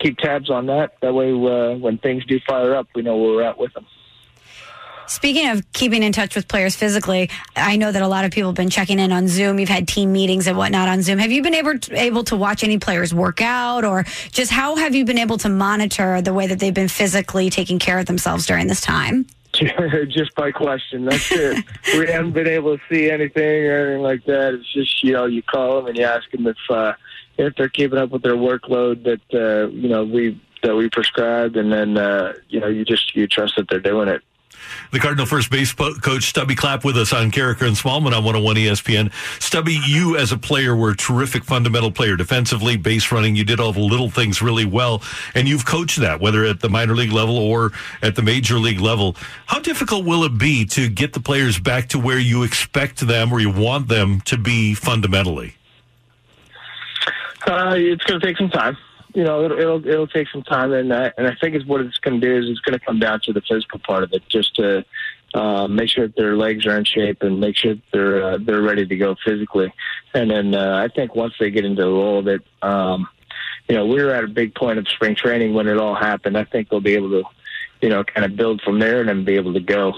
[0.00, 0.96] keep tabs on that.
[1.02, 3.86] That way, uh, when things do fire up, we know where we're at with them.
[5.08, 8.50] Speaking of keeping in touch with players physically, I know that a lot of people
[8.50, 9.60] have been checking in on Zoom.
[9.60, 11.18] You've had team meetings and whatnot on Zoom.
[11.18, 14.74] Have you been able to, able to watch any players work out, or just how
[14.74, 18.06] have you been able to monitor the way that they've been physically taking care of
[18.06, 19.26] themselves during this time?
[20.08, 21.04] just by question.
[21.04, 21.64] That's it.
[21.96, 24.54] we haven't been able to see anything or anything like that.
[24.54, 26.94] It's just you know you call them and you ask them if uh,
[27.38, 31.56] if they're keeping up with their workload that uh, you know we that we prescribed,
[31.56, 34.22] and then uh, you know you just you trust that they're doing it
[34.92, 38.56] the Cardinal first base coach Stubby Clapp with us on Karraker and Smallman on 101
[38.56, 39.12] ESPN.
[39.40, 43.36] Stubby, you as a player were a terrific fundamental player defensively, base running.
[43.36, 45.02] You did all the little things really well,
[45.34, 48.80] and you've coached that whether at the minor league level or at the major league
[48.80, 49.16] level.
[49.46, 53.32] How difficult will it be to get the players back to where you expect them
[53.32, 55.54] or you want them to be fundamentally?
[57.46, 58.76] Uh, it's going to take some time.
[59.16, 61.80] You know, it'll it'll, it'll take some time, and I, and I think it's what
[61.80, 64.12] it's going to do is it's going to come down to the physical part of
[64.12, 64.84] it, just to
[65.32, 68.38] uh, make sure that their legs are in shape and make sure that they're uh,
[68.38, 69.72] they're ready to go physically.
[70.12, 73.08] And then uh, I think once they get into the role it, um,
[73.70, 76.36] you know, we were at a big point of spring training when it all happened.
[76.36, 77.22] I think they'll be able to,
[77.80, 79.94] you know, kind of build from there and then be able to go.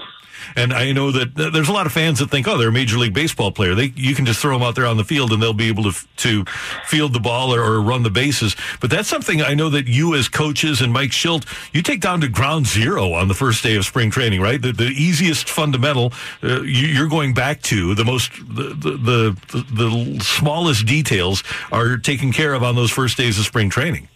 [0.55, 2.97] And I know that there's a lot of fans that think, oh, they're a major
[2.97, 3.75] league baseball player.
[3.75, 5.91] They you can just throw them out there on the field and they'll be able
[5.91, 6.45] to to
[6.85, 8.55] field the ball or, or run the bases.
[8.81, 12.21] But that's something I know that you as coaches and Mike Shildt, you take down
[12.21, 14.61] to ground zero on the first day of spring training, right?
[14.61, 19.63] The, the easiest fundamental uh, you, are going back to the most the, the the
[19.73, 24.07] the smallest details are taken care of on those first days of spring training.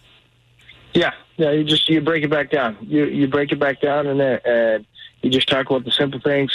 [0.94, 1.52] Yeah, yeah.
[1.52, 2.78] You just you break it back down.
[2.82, 4.22] You you break it back down and.
[4.22, 4.80] Uh,
[5.24, 6.52] you just talk about the simple things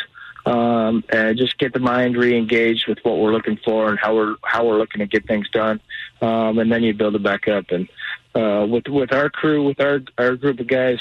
[0.47, 4.37] um, and just get the mind re-engaged with what we're looking for and how we're
[4.45, 5.81] how we're looking to get things done,
[6.21, 7.67] um, and then you build it back up.
[7.71, 7.89] And
[8.35, 11.01] uh, with with our crew, with our our group of guys,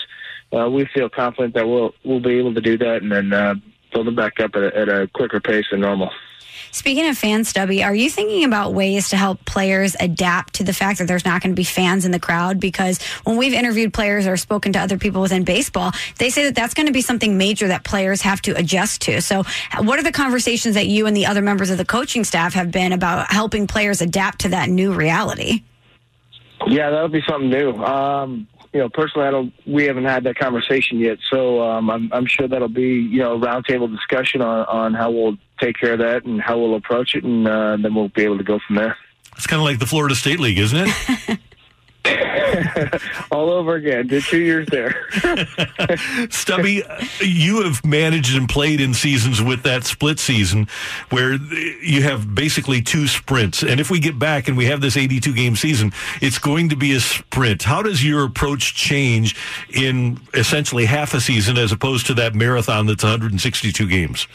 [0.58, 3.56] uh, we feel confident that we'll we'll be able to do that and then uh,
[3.94, 6.12] build it back up at a, at a quicker pace than normal.
[6.72, 10.74] Speaking of fans, Stubby, are you thinking about ways to help players adapt to the
[10.74, 12.60] fact that there's not going to be fans in the crowd?
[12.60, 16.56] Because when we've interviewed players or spoken to other people within baseball, they say that
[16.56, 19.22] that's going to be something major that players have to adjust to.
[19.22, 19.44] So,
[19.80, 22.72] what are the conversations that you and the other members of the coaching staff have
[22.72, 25.64] been about helping players adapt to that new reality?
[26.68, 27.72] Yeah, that'll be something new.
[27.74, 28.48] Um,
[28.78, 29.52] you know, personally, I don't.
[29.66, 33.34] We haven't had that conversation yet, so um, I'm, I'm sure that'll be you know
[33.34, 37.16] a roundtable discussion on on how we'll take care of that and how we'll approach
[37.16, 38.96] it, and uh, then we'll be able to go from there.
[39.36, 41.40] It's kind of like the Florida State League, isn't it?
[43.32, 44.08] All over again.
[44.08, 45.08] Did two years there.
[46.30, 46.84] Stubby,
[47.20, 50.68] you have managed and played in seasons with that split season
[51.10, 53.64] where you have basically two sprints.
[53.64, 55.92] And if we get back and we have this 82 game season,
[56.22, 57.64] it's going to be a sprint.
[57.64, 59.36] How does your approach change
[59.74, 64.28] in essentially half a season as opposed to that marathon that's 162 games?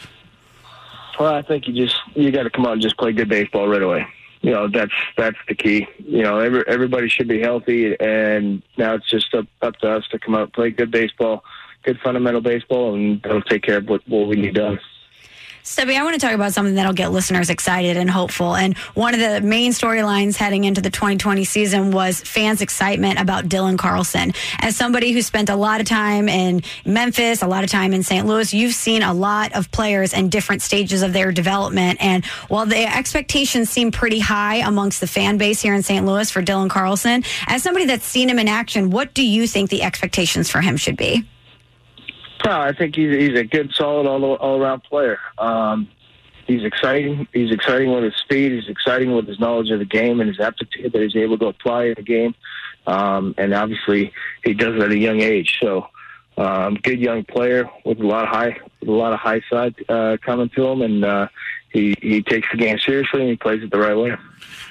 [1.19, 3.67] Well, I think you just you got to come out and just play good baseball
[3.67, 4.07] right away
[4.43, 5.87] you know that's that's the key.
[5.97, 10.07] You know, every, everybody should be healthy, and now it's just up up to us
[10.09, 11.43] to come out, play good baseball,
[11.83, 14.79] good fundamental baseball, and that'll take care of what, what we need done.
[15.65, 18.53] Stubby, I want to talk about something that'll get listeners excited and hopeful.
[18.53, 23.45] And one of the main storylines heading into the 2020 season was fans' excitement about
[23.45, 24.33] Dylan Carlson.
[24.59, 28.03] As somebody who spent a lot of time in Memphis, a lot of time in
[28.03, 28.25] St.
[28.25, 31.97] Louis, you've seen a lot of players in different stages of their development.
[32.01, 36.05] And while the expectations seem pretty high amongst the fan base here in St.
[36.05, 39.69] Louis for Dylan Carlson, as somebody that's seen him in action, what do you think
[39.69, 41.25] the expectations for him should be?
[42.45, 45.19] No, I think he's he's a good, solid, all all around player.
[45.37, 45.87] Um,
[46.45, 47.27] he's exciting.
[47.33, 48.51] He's exciting with his speed.
[48.51, 51.47] He's exciting with his knowledge of the game and his aptitude that he's able to
[51.47, 52.35] apply in the game.
[52.85, 54.11] Um, and obviously,
[54.43, 55.57] he does it at a young age.
[55.61, 55.87] So,
[56.37, 59.75] um, good young player with a lot of high, with a lot of high side
[59.87, 61.27] uh, coming to him, and uh,
[61.71, 64.15] he he takes the game seriously and he plays it the right way.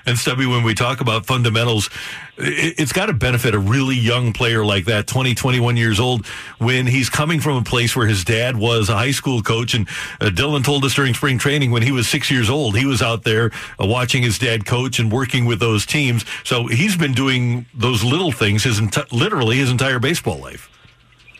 [0.07, 1.89] And Stubby, when we talk about fundamentals,
[2.37, 6.27] it, has got to benefit a really young player like that, 20, 21 years old,
[6.59, 9.75] when he's coming from a place where his dad was a high school coach.
[9.75, 9.89] And
[10.21, 13.03] uh, Dylan told us during spring training when he was six years old, he was
[13.03, 16.25] out there uh, watching his dad coach and working with those teams.
[16.45, 20.69] So he's been doing those little things his enti- literally his entire baseball life.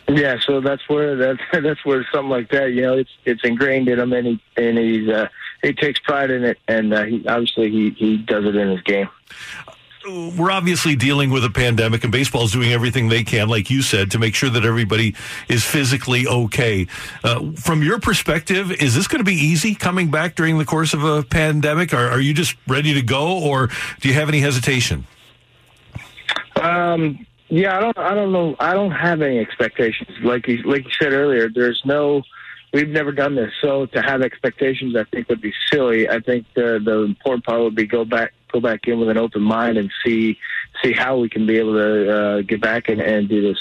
[0.09, 3.87] Yeah, so that's where that's that's where something like that, you know, it's it's ingrained
[3.87, 5.27] in him, and he and he's uh,
[5.63, 8.81] he takes pride in it, and uh, he obviously he he does it in his
[8.81, 9.09] game.
[10.05, 13.81] We're obviously dealing with a pandemic, and baseball is doing everything they can, like you
[13.81, 15.15] said, to make sure that everybody
[15.47, 16.87] is physically okay.
[17.23, 20.93] Uh, from your perspective, is this going to be easy coming back during the course
[20.93, 21.93] of a pandemic?
[21.93, 23.69] Or are you just ready to go, or
[24.01, 25.07] do you have any hesitation?
[26.61, 27.97] Um, yeah, I don't.
[27.97, 28.57] I don't know.
[28.59, 30.09] I don't have any expectations.
[30.21, 32.23] Like you, like you said earlier, there's no
[32.73, 36.09] we've never done this, so to have expectations, I think would be silly.
[36.09, 39.17] I think the the important part would be go back go back in with an
[39.17, 40.37] open mind and see
[40.83, 43.57] see how we can be able to uh, get back and, and do this.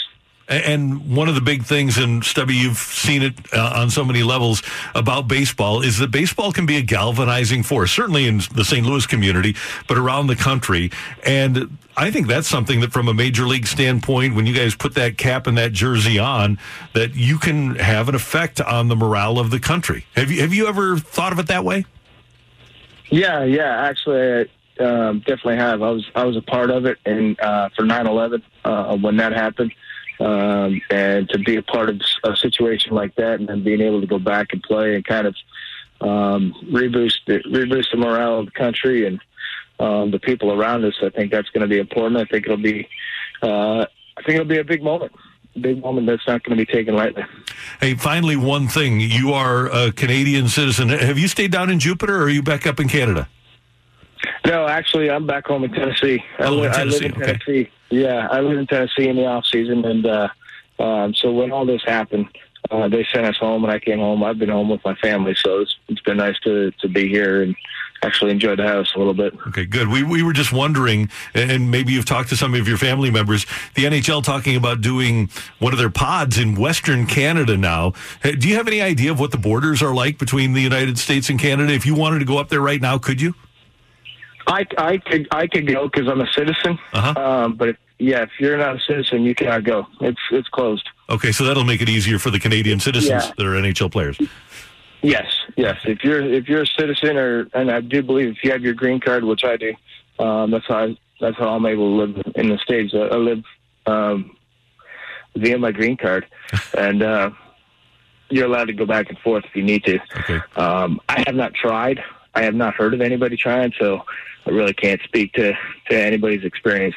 [0.49, 4.23] And one of the big things, and Stubby, you've seen it uh, on so many
[4.23, 4.63] levels
[4.95, 8.85] about baseball, is that baseball can be a galvanizing force, certainly in the St.
[8.85, 9.55] Louis community,
[9.87, 10.91] but around the country.
[11.25, 14.95] And I think that's something that, from a major league standpoint, when you guys put
[14.95, 16.59] that cap and that jersey on,
[16.95, 20.07] that you can have an effect on the morale of the country.
[20.17, 21.85] Have you have you ever thought of it that way?
[23.11, 23.83] Yeah, yeah.
[23.83, 24.49] Actually,
[24.81, 25.83] I um, definitely have.
[25.83, 29.33] I was I was a part of it, and uh, for 9/11 uh, when that
[29.33, 29.73] happened
[30.21, 34.01] um, and to be a part of a situation like that, and then being able
[34.01, 35.37] to go back and play and kind of
[36.01, 39.21] um, reboost the, reboost the morale of the country and
[39.81, 40.95] um, the people around us.
[41.03, 42.17] I think that's going to be important.
[42.21, 42.89] I think it'll be
[43.43, 43.81] uh,
[44.17, 45.13] I think it'll be a big moment.
[45.61, 47.25] Big moment that's not going to be taken lightly.
[47.81, 49.01] Hey, finally, one thing.
[49.01, 50.89] You are a Canadian citizen.
[50.89, 53.29] Have you stayed down in Jupiter or are you back up in Canada?
[54.47, 56.23] No, actually, I'm back home in Tennessee.
[56.39, 57.25] I, Oh, in li- I live Tennessee, in okay.
[57.25, 57.71] Tennessee.
[57.91, 60.29] Yeah, I live in Tennessee in the off season, and uh,
[60.79, 62.29] um, so when all this happened,
[62.71, 64.23] uh, they sent us home, and I came home.
[64.25, 67.43] I've been home with my family, so it's, it's been nice to to be here
[67.43, 67.55] and
[68.03, 69.33] actually enjoy the house a little bit.
[69.49, 69.89] Okay, good.
[69.89, 73.47] We, we were just wondering, and maybe you've talked to some of your family members,
[73.75, 75.31] the NHL talking about doing
[75.61, 77.93] one of their pods in Western Canada now.
[78.23, 81.31] Do you have any idea of what the borders are like between the United States
[81.31, 81.73] and Canada?
[81.73, 83.35] If you wanted to go up there right now, could you?
[84.49, 87.21] I, I could I could go because I'm a citizen, Uh-huh.
[87.21, 89.87] um, but if, yeah, if you're not a citizen, you cannot go.
[90.01, 90.89] It's it's closed.
[91.09, 93.33] Okay, so that'll make it easier for the Canadian citizens Yeah.
[93.37, 94.19] that are NHL players.
[95.03, 95.27] Yes,
[95.57, 95.81] yes.
[95.85, 98.75] If you're if you're a citizen, or and I do believe if you have your
[98.75, 99.75] green card, which I do,
[100.19, 102.95] um, that's how I, that's how I'm able to live in the states.
[102.95, 103.45] I, I live
[103.87, 104.37] um,
[105.35, 106.27] via my green card,
[106.79, 107.31] and uh,
[108.31, 109.99] you're allowed to go back and forth if you need to.
[110.19, 110.41] Okay.
[110.57, 112.03] Um, I have not tried.
[112.35, 114.05] I have not heard of anybody trying, so
[114.47, 115.53] I really can't speak to
[115.91, 116.97] to anybody's experience.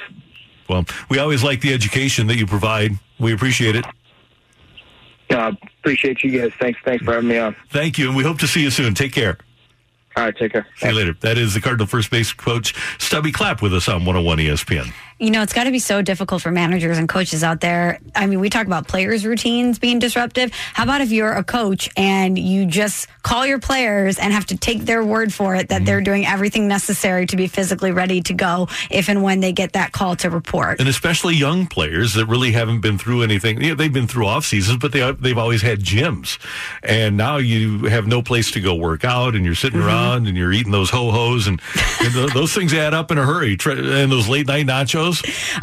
[0.70, 2.92] Well, we always like the education that you provide.
[3.20, 3.86] We appreciate it.
[5.30, 6.52] Uh, appreciate you guys.
[6.60, 7.56] Thanks, thanks for having me on.
[7.70, 8.94] Thank you, and we hope to see you soon.
[8.94, 9.38] Take care.
[10.18, 10.66] All right, take care.
[10.78, 11.14] See you later.
[11.22, 14.94] That is the Cardinal first base coach, Stubby Clapp, with us on 101 ESPN.
[15.18, 18.00] You know, it's got to be so difficult for managers and coaches out there.
[18.14, 20.52] I mean, we talk about players' routines being disruptive.
[20.74, 24.58] How about if you're a coach and you just call your players and have to
[24.58, 28.34] take their word for it that they're doing everything necessary to be physically ready to
[28.34, 30.80] go if and when they get that call to report?
[30.82, 33.62] and especially young players that really haven't been through anything.
[33.62, 36.38] You know, they've been through off seasons, but they they've always had gyms,
[36.84, 39.88] and now you have no place to go work out, and you're sitting Mm-hmm.
[39.88, 41.62] around and you're eating those ho hos, and,
[42.02, 43.58] and those things add up in a hurry.
[43.66, 45.05] And those late night nachos.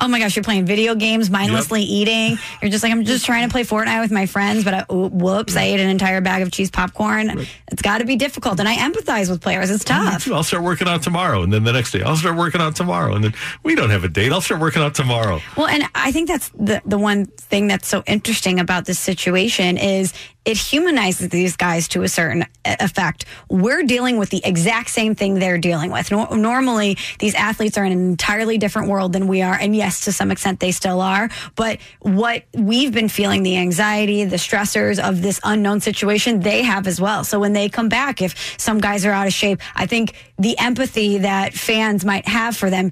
[0.00, 2.38] Oh my gosh, you're playing video games, mindlessly eating.
[2.60, 5.56] You're just like, I'm just trying to play Fortnite with my friends, but I, whoops,
[5.56, 7.46] I ate an entire bag of cheese popcorn.
[7.68, 8.60] It's got to be difficult.
[8.60, 9.70] And I empathize with players.
[9.70, 10.30] It's tough.
[10.30, 13.14] I'll start working out tomorrow, and then the next day I'll start working out tomorrow,
[13.14, 14.32] and then we don't have a date.
[14.32, 15.40] I'll start working out tomorrow.
[15.56, 19.78] Well, and I think that's the, the one thing that's so interesting about this situation
[19.78, 20.12] is
[20.44, 23.24] it humanizes these guys to a certain e- effect.
[23.48, 26.10] We're dealing with the exact same thing they're dealing with.
[26.10, 29.54] Nor- normally, these athletes are in an entirely different world than we are.
[29.54, 31.30] And yes, to some extent, they still are.
[31.54, 36.86] But what we've been feeling, the anxiety, the stressors of this unknown situation, they have
[36.86, 37.22] as well.
[37.24, 40.58] So when they come back, if some guys are out of shape, I think the
[40.58, 42.90] empathy that fans might have for them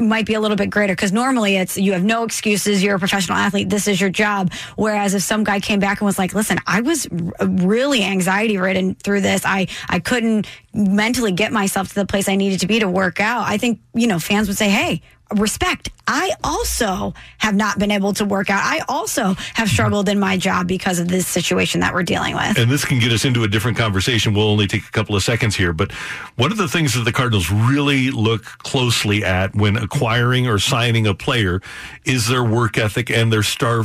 [0.00, 2.82] might be a little bit greater because normally it's you have no excuses.
[2.82, 3.68] You're a professional athlete.
[3.68, 4.52] This is your job.
[4.76, 7.06] Whereas if some guy came back and was like, "Listen, I was
[7.40, 9.42] r- really anxiety ridden through this.
[9.44, 13.20] I I couldn't mentally get myself to the place I needed to be to work
[13.20, 15.02] out." I think you know fans would say, "Hey."
[15.34, 15.88] Respect.
[16.06, 18.62] I also have not been able to work out.
[18.62, 22.58] I also have struggled in my job because of this situation that we're dealing with.
[22.58, 24.34] and this can get us into a different conversation.
[24.34, 25.90] We'll only take a couple of seconds here, but
[26.36, 31.06] one of the things that the Cardinals really look closely at when acquiring or signing
[31.06, 31.62] a player
[32.04, 33.84] is their work ethic and their star,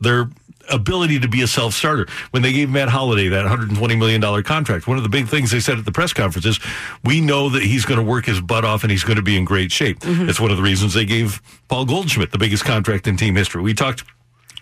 [0.00, 0.28] their
[0.70, 2.06] ability to be a self-starter.
[2.30, 5.60] When they gave Matt Holliday that $120 million contract, one of the big things they
[5.60, 6.60] said at the press conference is,
[7.04, 9.36] we know that he's going to work his butt off and he's going to be
[9.36, 10.00] in great shape.
[10.00, 10.26] Mm-hmm.
[10.26, 13.62] That's one of the reasons they gave Paul Goldschmidt the biggest contract in team history.
[13.62, 14.04] We talked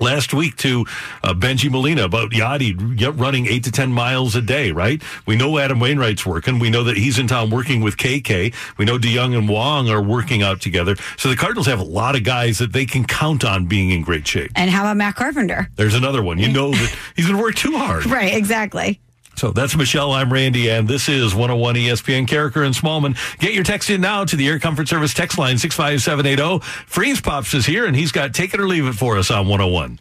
[0.01, 0.85] last week to
[1.23, 2.75] uh, Bengie Molina about Yadi
[3.19, 5.03] running eight to 10 miles a day, right?
[5.27, 6.59] We know Adam Wainwright's working.
[6.59, 8.55] We know that he's in town working with KK.
[8.79, 10.97] We know DeJong and Wong are working out together.
[11.17, 14.03] So the Cardinals have a lot of guys that they can count on being in
[14.03, 14.51] great shape.
[14.55, 15.71] and how about Matt Carpenter?
[15.77, 16.39] There's another one.
[16.39, 18.07] You know that he's going to work too hard.
[18.07, 19.01] Right, exactly.
[19.37, 20.13] So that's Michelle.
[20.13, 22.27] I'm Randy, and this is 101 ESPN.
[22.27, 23.19] Karraker and Smallman.
[23.39, 26.65] Get your text in now to the Air Comfort Service text line 65780.
[26.87, 29.47] Freeze Pops is here, and he's got Take It or Leave It for us on
[29.47, 30.01] 101.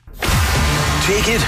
[1.03, 1.43] Take it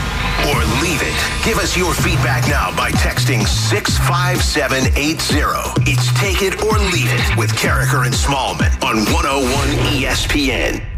[0.51, 1.15] or leave it.
[1.45, 5.89] Give us your feedback now by texting 65780.
[5.89, 10.96] It's Take It or Leave It with Karraker and Smallman on 101 ESPN.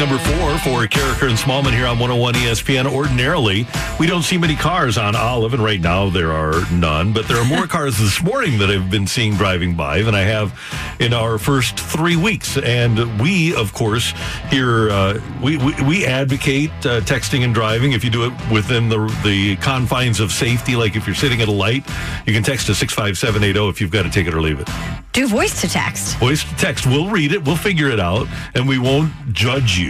[0.00, 2.90] Number four for Karraker and Smallman here on 101 ESPN.
[2.90, 3.66] Ordinarily,
[3.98, 7.36] we don't see many cars on Olive, and right now there are none, but there
[7.36, 10.58] are more cars this morning that I've been seeing driving by than I have
[11.00, 12.56] in our first three weeks.
[12.56, 14.14] And we, of course,
[14.48, 17.92] here, uh, we, we, we advocate uh, texting and driving.
[17.92, 21.48] If you do it within the, the confines of safety, like if you're sitting at
[21.48, 21.86] a light,
[22.26, 24.68] you can text to 65780 if you've got to take it or leave it.
[25.12, 26.16] Do voice to text.
[26.18, 26.86] Voice to text.
[26.86, 27.44] We'll read it.
[27.44, 29.89] We'll figure it out, and we won't judge you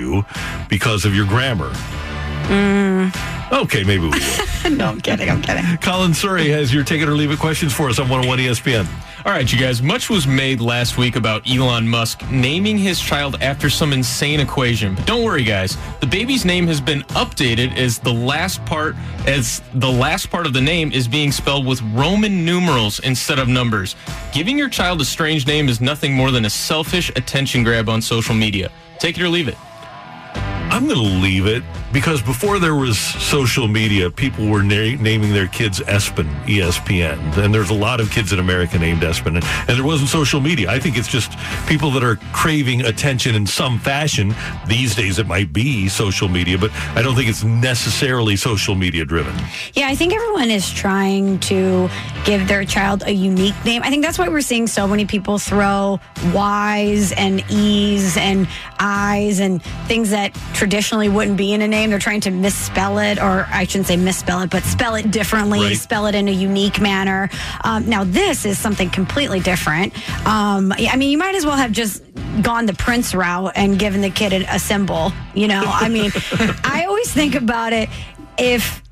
[0.69, 1.71] because of your grammar.
[2.51, 3.13] Mm.
[3.53, 4.71] Okay, maybe we will.
[4.71, 5.29] no, I'm kidding.
[5.29, 5.65] I'm kidding.
[5.79, 8.87] Colin Surrey has your take it or leave it questions for us on 101 ESPN.
[9.27, 9.83] All right, you guys.
[9.83, 14.95] Much was made last week about Elon Musk naming his child after some insane equation.
[14.95, 15.77] But don't worry, guys.
[16.01, 18.95] The baby's name has been updated as the last part
[19.27, 23.49] as the last part of the name is being spelled with Roman numerals instead of
[23.49, 23.95] numbers.
[24.33, 28.01] Giving your child a strange name is nothing more than a selfish attention grab on
[28.01, 28.71] social media.
[28.99, 29.57] Take it or leave it.
[30.73, 35.33] I'm going to leave it because before there was social media, people were na- naming
[35.33, 37.37] their kids Espen, ESPN.
[37.39, 39.37] And there's a lot of kids in America named Espen.
[39.37, 40.71] And, and there wasn't social media.
[40.71, 41.33] I think it's just
[41.67, 44.35] people that are craving attention in some fashion.
[44.67, 49.05] These days it might be social media, but I don't think it's necessarily social media
[49.05, 49.35] driven.
[49.75, 51.89] Yeah, I think everyone is trying to
[52.25, 53.83] give their child a unique name.
[53.83, 55.99] I think that's why we're seeing so many people throw
[56.33, 58.47] Y's and E's and
[58.79, 61.80] I's and things that traditionally wouldn't be in a name.
[61.89, 65.61] They're trying to misspell it, or I shouldn't say misspell it, but spell it differently,
[65.61, 65.77] Right.
[65.79, 67.31] spell it in a unique manner.
[67.65, 69.95] Um, now, this is something completely different.
[70.27, 72.03] Um, I mean, you might as well have just
[72.43, 75.13] gone the Prince route and given the kid a symbol.
[75.35, 76.13] You know, I mean,
[76.65, 77.89] I always think about it
[78.37, 78.83] if.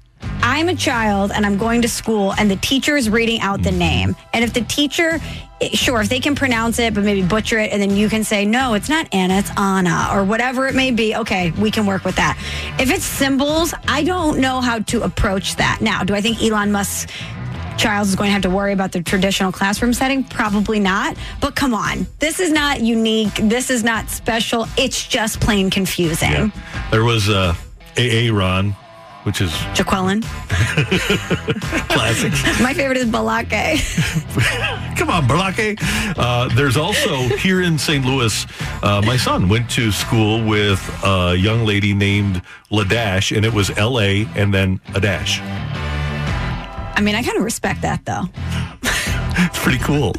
[0.43, 3.73] I'm a child and I'm going to school and the teacher is reading out the
[3.73, 4.17] name.
[4.33, 5.21] And if the teacher,
[5.73, 8.45] sure, if they can pronounce it, but maybe butcher it, and then you can say,
[8.45, 12.05] no, it's not Anna, it's Anna, or whatever it may be, okay, we can work
[12.05, 12.39] with that.
[12.79, 15.79] If it's symbols, I don't know how to approach that.
[15.81, 17.11] Now, do I think Elon Musk
[17.79, 20.25] child is going to have to worry about the traditional classroom setting?
[20.25, 21.17] Probably not.
[21.41, 23.35] But come on, this is not unique.
[23.37, 24.67] This is not special.
[24.77, 26.31] It's just plain confusing.
[26.31, 26.51] Yeah.
[26.91, 27.55] There was uh,
[27.97, 28.75] AA Ron,
[29.25, 30.23] which is Jaqueline.
[31.89, 32.33] classic.
[32.63, 33.79] My favorite is Balake.
[34.97, 35.79] Come on, Balake.
[36.17, 38.05] Uh, there's also here in St.
[38.05, 38.47] Louis,
[38.83, 43.71] uh, my son went to school with a young lady named Ladash, and it was
[43.79, 45.41] L A and then a dash.
[46.97, 48.25] I mean, I kind of respect that though.
[49.41, 50.13] It's pretty cool.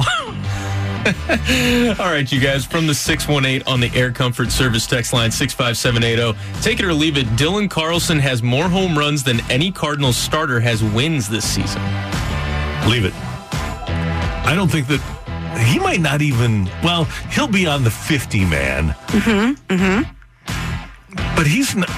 [1.99, 6.62] All right, you guys, from the 618 on the Air Comfort Service text line 65780.
[6.62, 7.26] Take it or leave it.
[7.30, 11.82] Dylan Carlson has more home runs than any Cardinals starter has wins this season.
[12.88, 13.14] Leave it.
[14.45, 15.01] I don't think that
[15.60, 16.66] he might not even.
[16.84, 18.89] Well, he'll be on the 50 man.
[19.07, 19.74] Mm-hmm.
[19.74, 21.36] Mm-hmm.
[21.36, 21.89] But he's not.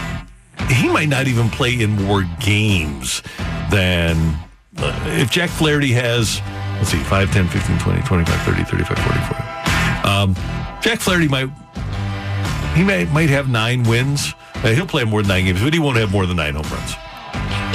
[0.69, 3.21] He might not even play in more games
[3.69, 4.37] than
[4.77, 6.41] uh, if Jack Flaherty has.
[6.81, 9.43] Let's see, 5, 10, 15, 20, 25, 30, 35, 40, 40.
[10.03, 10.33] Um,
[10.81, 11.47] Jack Flaherty might.
[12.75, 14.33] He might might have nine wins.
[14.55, 16.65] Uh, he'll play more than nine games, but he won't have more than nine home
[16.71, 16.95] runs.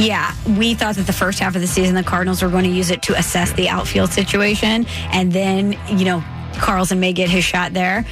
[0.05, 2.71] Yeah, we thought that the first half of the season, the Cardinals were going to
[2.71, 7.45] use it to assess the outfield situation, and then you know Carlson may get his
[7.45, 8.05] shot there.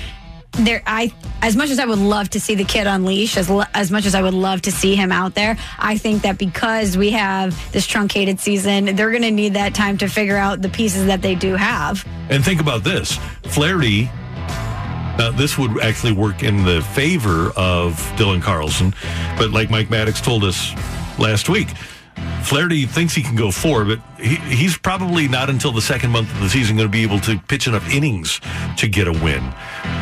[0.59, 3.90] There, I as much as I would love to see the kid unleash, as as
[3.90, 7.11] much as I would love to see him out there, I think that because we
[7.11, 11.07] have this truncated season, they're going to need that time to figure out the pieces
[11.07, 12.07] that they do have.
[12.30, 14.11] And think about this Flaherty.
[15.36, 18.94] This would actually work in the favor of Dylan Carlson,
[19.36, 20.72] but like Mike Maddux told us
[21.18, 21.68] last week,
[22.44, 26.32] Flaherty thinks he can go four, but he, he's probably not until the second month
[26.34, 28.40] of the season going to be able to pitch enough innings
[28.76, 29.42] to get a win.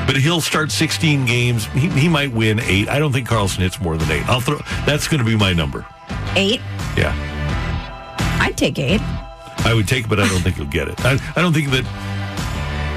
[0.07, 1.67] But he'll start 16 games.
[1.67, 2.89] He, he might win eight.
[2.89, 4.29] I don't think Carlson hits more than eight.
[4.29, 4.59] I'll throw.
[4.87, 5.87] That's going to be my number.
[6.35, 6.61] Eight,
[6.97, 7.15] Yeah,
[8.41, 9.01] I'd take eight.
[9.65, 11.05] I would take, but I don't think he'll get it.
[11.05, 11.85] I, I don't think that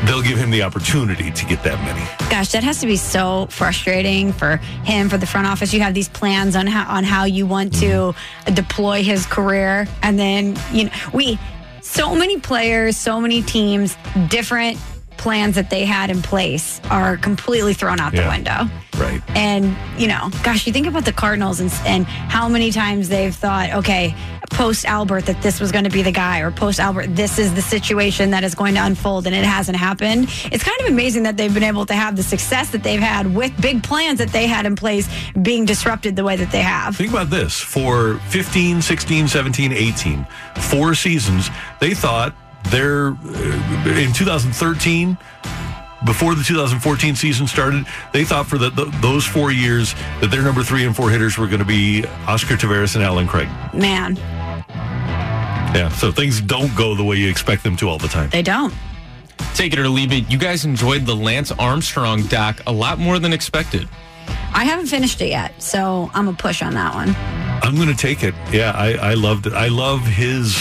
[0.05, 2.05] they'll give him the opportunity to get that many.
[2.29, 5.73] Gosh, that has to be so frustrating for him, for the front office.
[5.73, 8.53] You have these plans on how on how you want to mm-hmm.
[8.53, 11.39] deploy his career, and then you know we
[11.81, 13.95] so many players, so many teams,
[14.27, 14.77] different
[15.17, 18.29] plans that they had in place are completely thrown out the Yeah.
[18.29, 18.69] window.
[18.97, 19.21] Right.
[19.29, 23.33] And you know, gosh, you think about the Cardinals and, and how many times they've
[23.33, 24.15] thought, okay,
[24.51, 27.53] post Albert that this was going to be the guy, or post Albert this is
[27.53, 30.27] the situation that is going to unfold, and it hasn't happened.
[30.51, 33.33] It's kind of amazing that they've been able to have the success that they've had
[33.33, 35.07] with big plans that they had in place
[35.41, 36.95] being disrupted the way that they have.
[36.95, 40.27] Think about this for 15, 16, 17, 18,
[40.69, 42.35] four seasons, they thought
[42.71, 45.17] they're uh, in 2013.
[46.05, 50.43] Before the 2014 season started, they thought for the, the, those four years that their
[50.43, 53.49] number three and four hitters were going to be Oscar Taveras and Allen Craig.
[53.73, 54.15] Man,
[55.75, 58.29] Yeah, so things don't go the way you expect them to all the time.
[58.29, 58.73] they don't.
[59.55, 60.29] Take it or leave it.
[60.31, 63.87] You guys enjoyed the Lance Armstrong doc a lot more than expected.
[64.53, 67.13] I haven't finished it yet, so I'm a push on that one.
[67.63, 68.33] I'm going to take it.
[68.51, 69.53] Yeah, I, I loved it.
[69.53, 70.55] I love his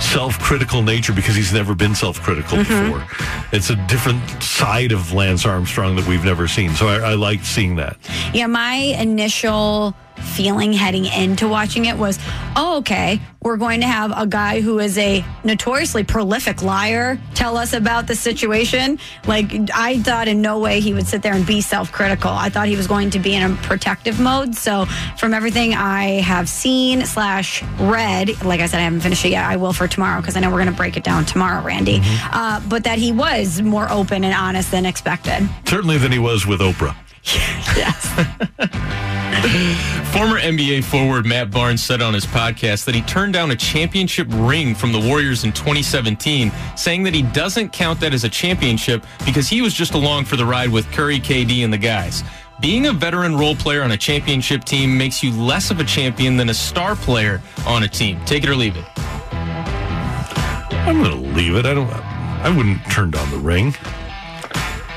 [0.00, 2.92] self-critical nature because he's never been self-critical mm-hmm.
[2.92, 3.48] before.
[3.52, 6.74] It's a different side of Lance Armstrong that we've never seen.
[6.74, 7.96] So I, I liked seeing that.
[8.32, 12.18] Yeah, my initial feeling heading into watching it was,
[12.56, 17.56] oh, okay, we're going to have a guy who is a notoriously prolific liar tell
[17.56, 18.98] us about the situation.
[19.26, 22.30] Like, I thought in no way he would sit there and be self critical.
[22.30, 24.54] I thought he was going to be in a protective mode.
[24.54, 24.84] So,
[25.16, 29.44] from everything I have seen slash read, like I said, I haven't finished it yet.
[29.44, 32.00] I will for tomorrow because I know we're going to break it down tomorrow, Randy.
[32.02, 35.48] Uh, but that he was more open and honest than expected.
[35.66, 36.96] Certainly than he was with Oprah.
[40.12, 44.26] Former NBA forward Matt Barnes said on his podcast that he turned down a championship
[44.30, 49.04] ring from the Warriors in 2017, saying that he doesn't count that as a championship
[49.24, 52.22] because he was just along for the ride with Curry, KD, and the guys.
[52.60, 56.36] Being a veteran role player on a championship team makes you less of a champion
[56.36, 58.20] than a star player on a team.
[58.26, 58.84] Take it or leave it.
[59.30, 61.64] I'm going to leave it.
[61.64, 61.88] I don't.
[61.88, 63.74] I wouldn't turn down the ring.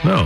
[0.04, 0.26] No.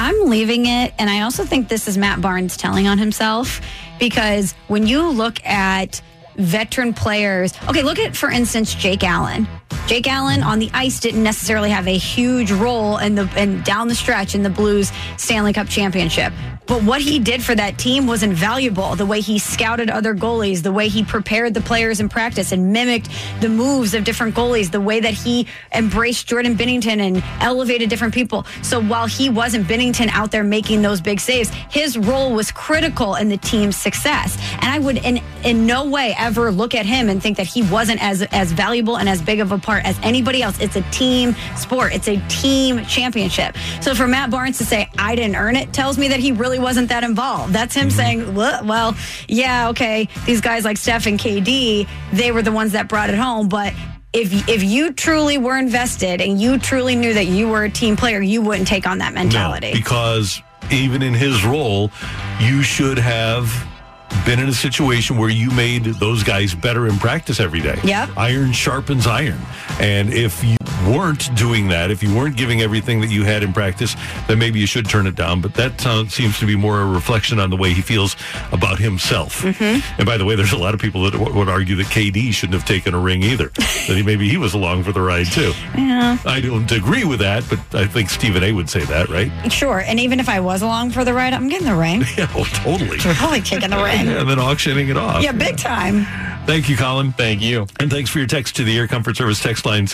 [0.00, 0.94] I'm leaving it.
[0.98, 3.60] And I also think this is Matt Barnes telling on himself
[3.98, 6.00] because when you look at
[6.36, 9.46] veteran players, okay, look at, for instance, Jake Allen.
[9.86, 13.88] Jake Allen on the ice didn't necessarily have a huge role in the and down
[13.88, 16.32] the stretch in the Blues Stanley Cup championship.
[16.70, 18.94] But what he did for that team was invaluable.
[18.94, 22.72] The way he scouted other goalies, the way he prepared the players in practice and
[22.72, 23.08] mimicked
[23.40, 28.14] the moves of different goalies, the way that he embraced Jordan Binnington and elevated different
[28.14, 28.46] people.
[28.62, 33.16] So while he wasn't Binnington out there making those big saves, his role was critical
[33.16, 34.38] in the team's success.
[34.60, 37.62] And I would in in no way ever look at him and think that he
[37.64, 40.60] wasn't as as valuable and as big of a part as anybody else.
[40.60, 41.92] It's a team sport.
[41.94, 43.56] It's a team championship.
[43.80, 46.59] So for Matt Barnes to say I didn't earn it tells me that he really
[46.60, 47.52] wasn't that involved.
[47.52, 47.96] That's him mm-hmm.
[47.96, 48.96] saying, well,
[49.28, 53.16] yeah, okay, these guys like Steph and KD, they were the ones that brought it
[53.16, 53.72] home, but
[54.12, 57.96] if if you truly were invested and you truly knew that you were a team
[57.96, 59.68] player, you wouldn't take on that mentality.
[59.68, 60.42] No, because
[60.72, 61.90] even in his role,
[62.40, 63.66] you should have
[64.26, 67.78] been in a situation where you made those guys better in practice every day.
[67.84, 68.10] Yep.
[68.16, 69.38] Iron sharpens iron.
[69.78, 70.56] And if you
[70.90, 73.94] weren't doing that, if you weren't giving everything that you had in practice,
[74.26, 75.40] then maybe you should turn it down.
[75.40, 78.16] But that sounds, seems to be more a reflection on the way he feels
[78.52, 79.42] about himself.
[79.42, 79.80] Mm-hmm.
[79.98, 82.32] And by the way, there's a lot of people that w- would argue that KD
[82.32, 83.48] shouldn't have taken a ring either.
[83.48, 85.52] that he, maybe he was along for the ride too.
[85.76, 86.18] Yeah.
[86.24, 89.30] I don't agree with that, but I think Stephen A would say that, right?
[89.52, 89.80] Sure.
[89.80, 92.04] And even if I was along for the ride, I'm getting the ring.
[92.16, 92.98] Yeah, oh, totally.
[92.98, 94.08] Totally taking the ring.
[94.08, 95.22] and then auctioning it off.
[95.22, 96.04] Yeah, big time.
[96.44, 97.12] Thank you, Colin.
[97.12, 97.66] Thank you.
[97.78, 99.86] And thanks for your text to the Air Comfort Service text line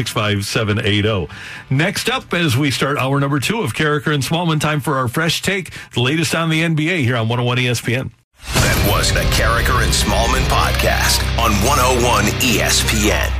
[0.86, 1.28] 65780.
[1.70, 5.08] Next up, as we start hour number two of Karraker and Smallman, time for our
[5.08, 8.10] fresh take, the latest on the NBA here on 101 ESPN.
[8.54, 13.35] That was the Karraker and Smallman podcast on 101 ESPN.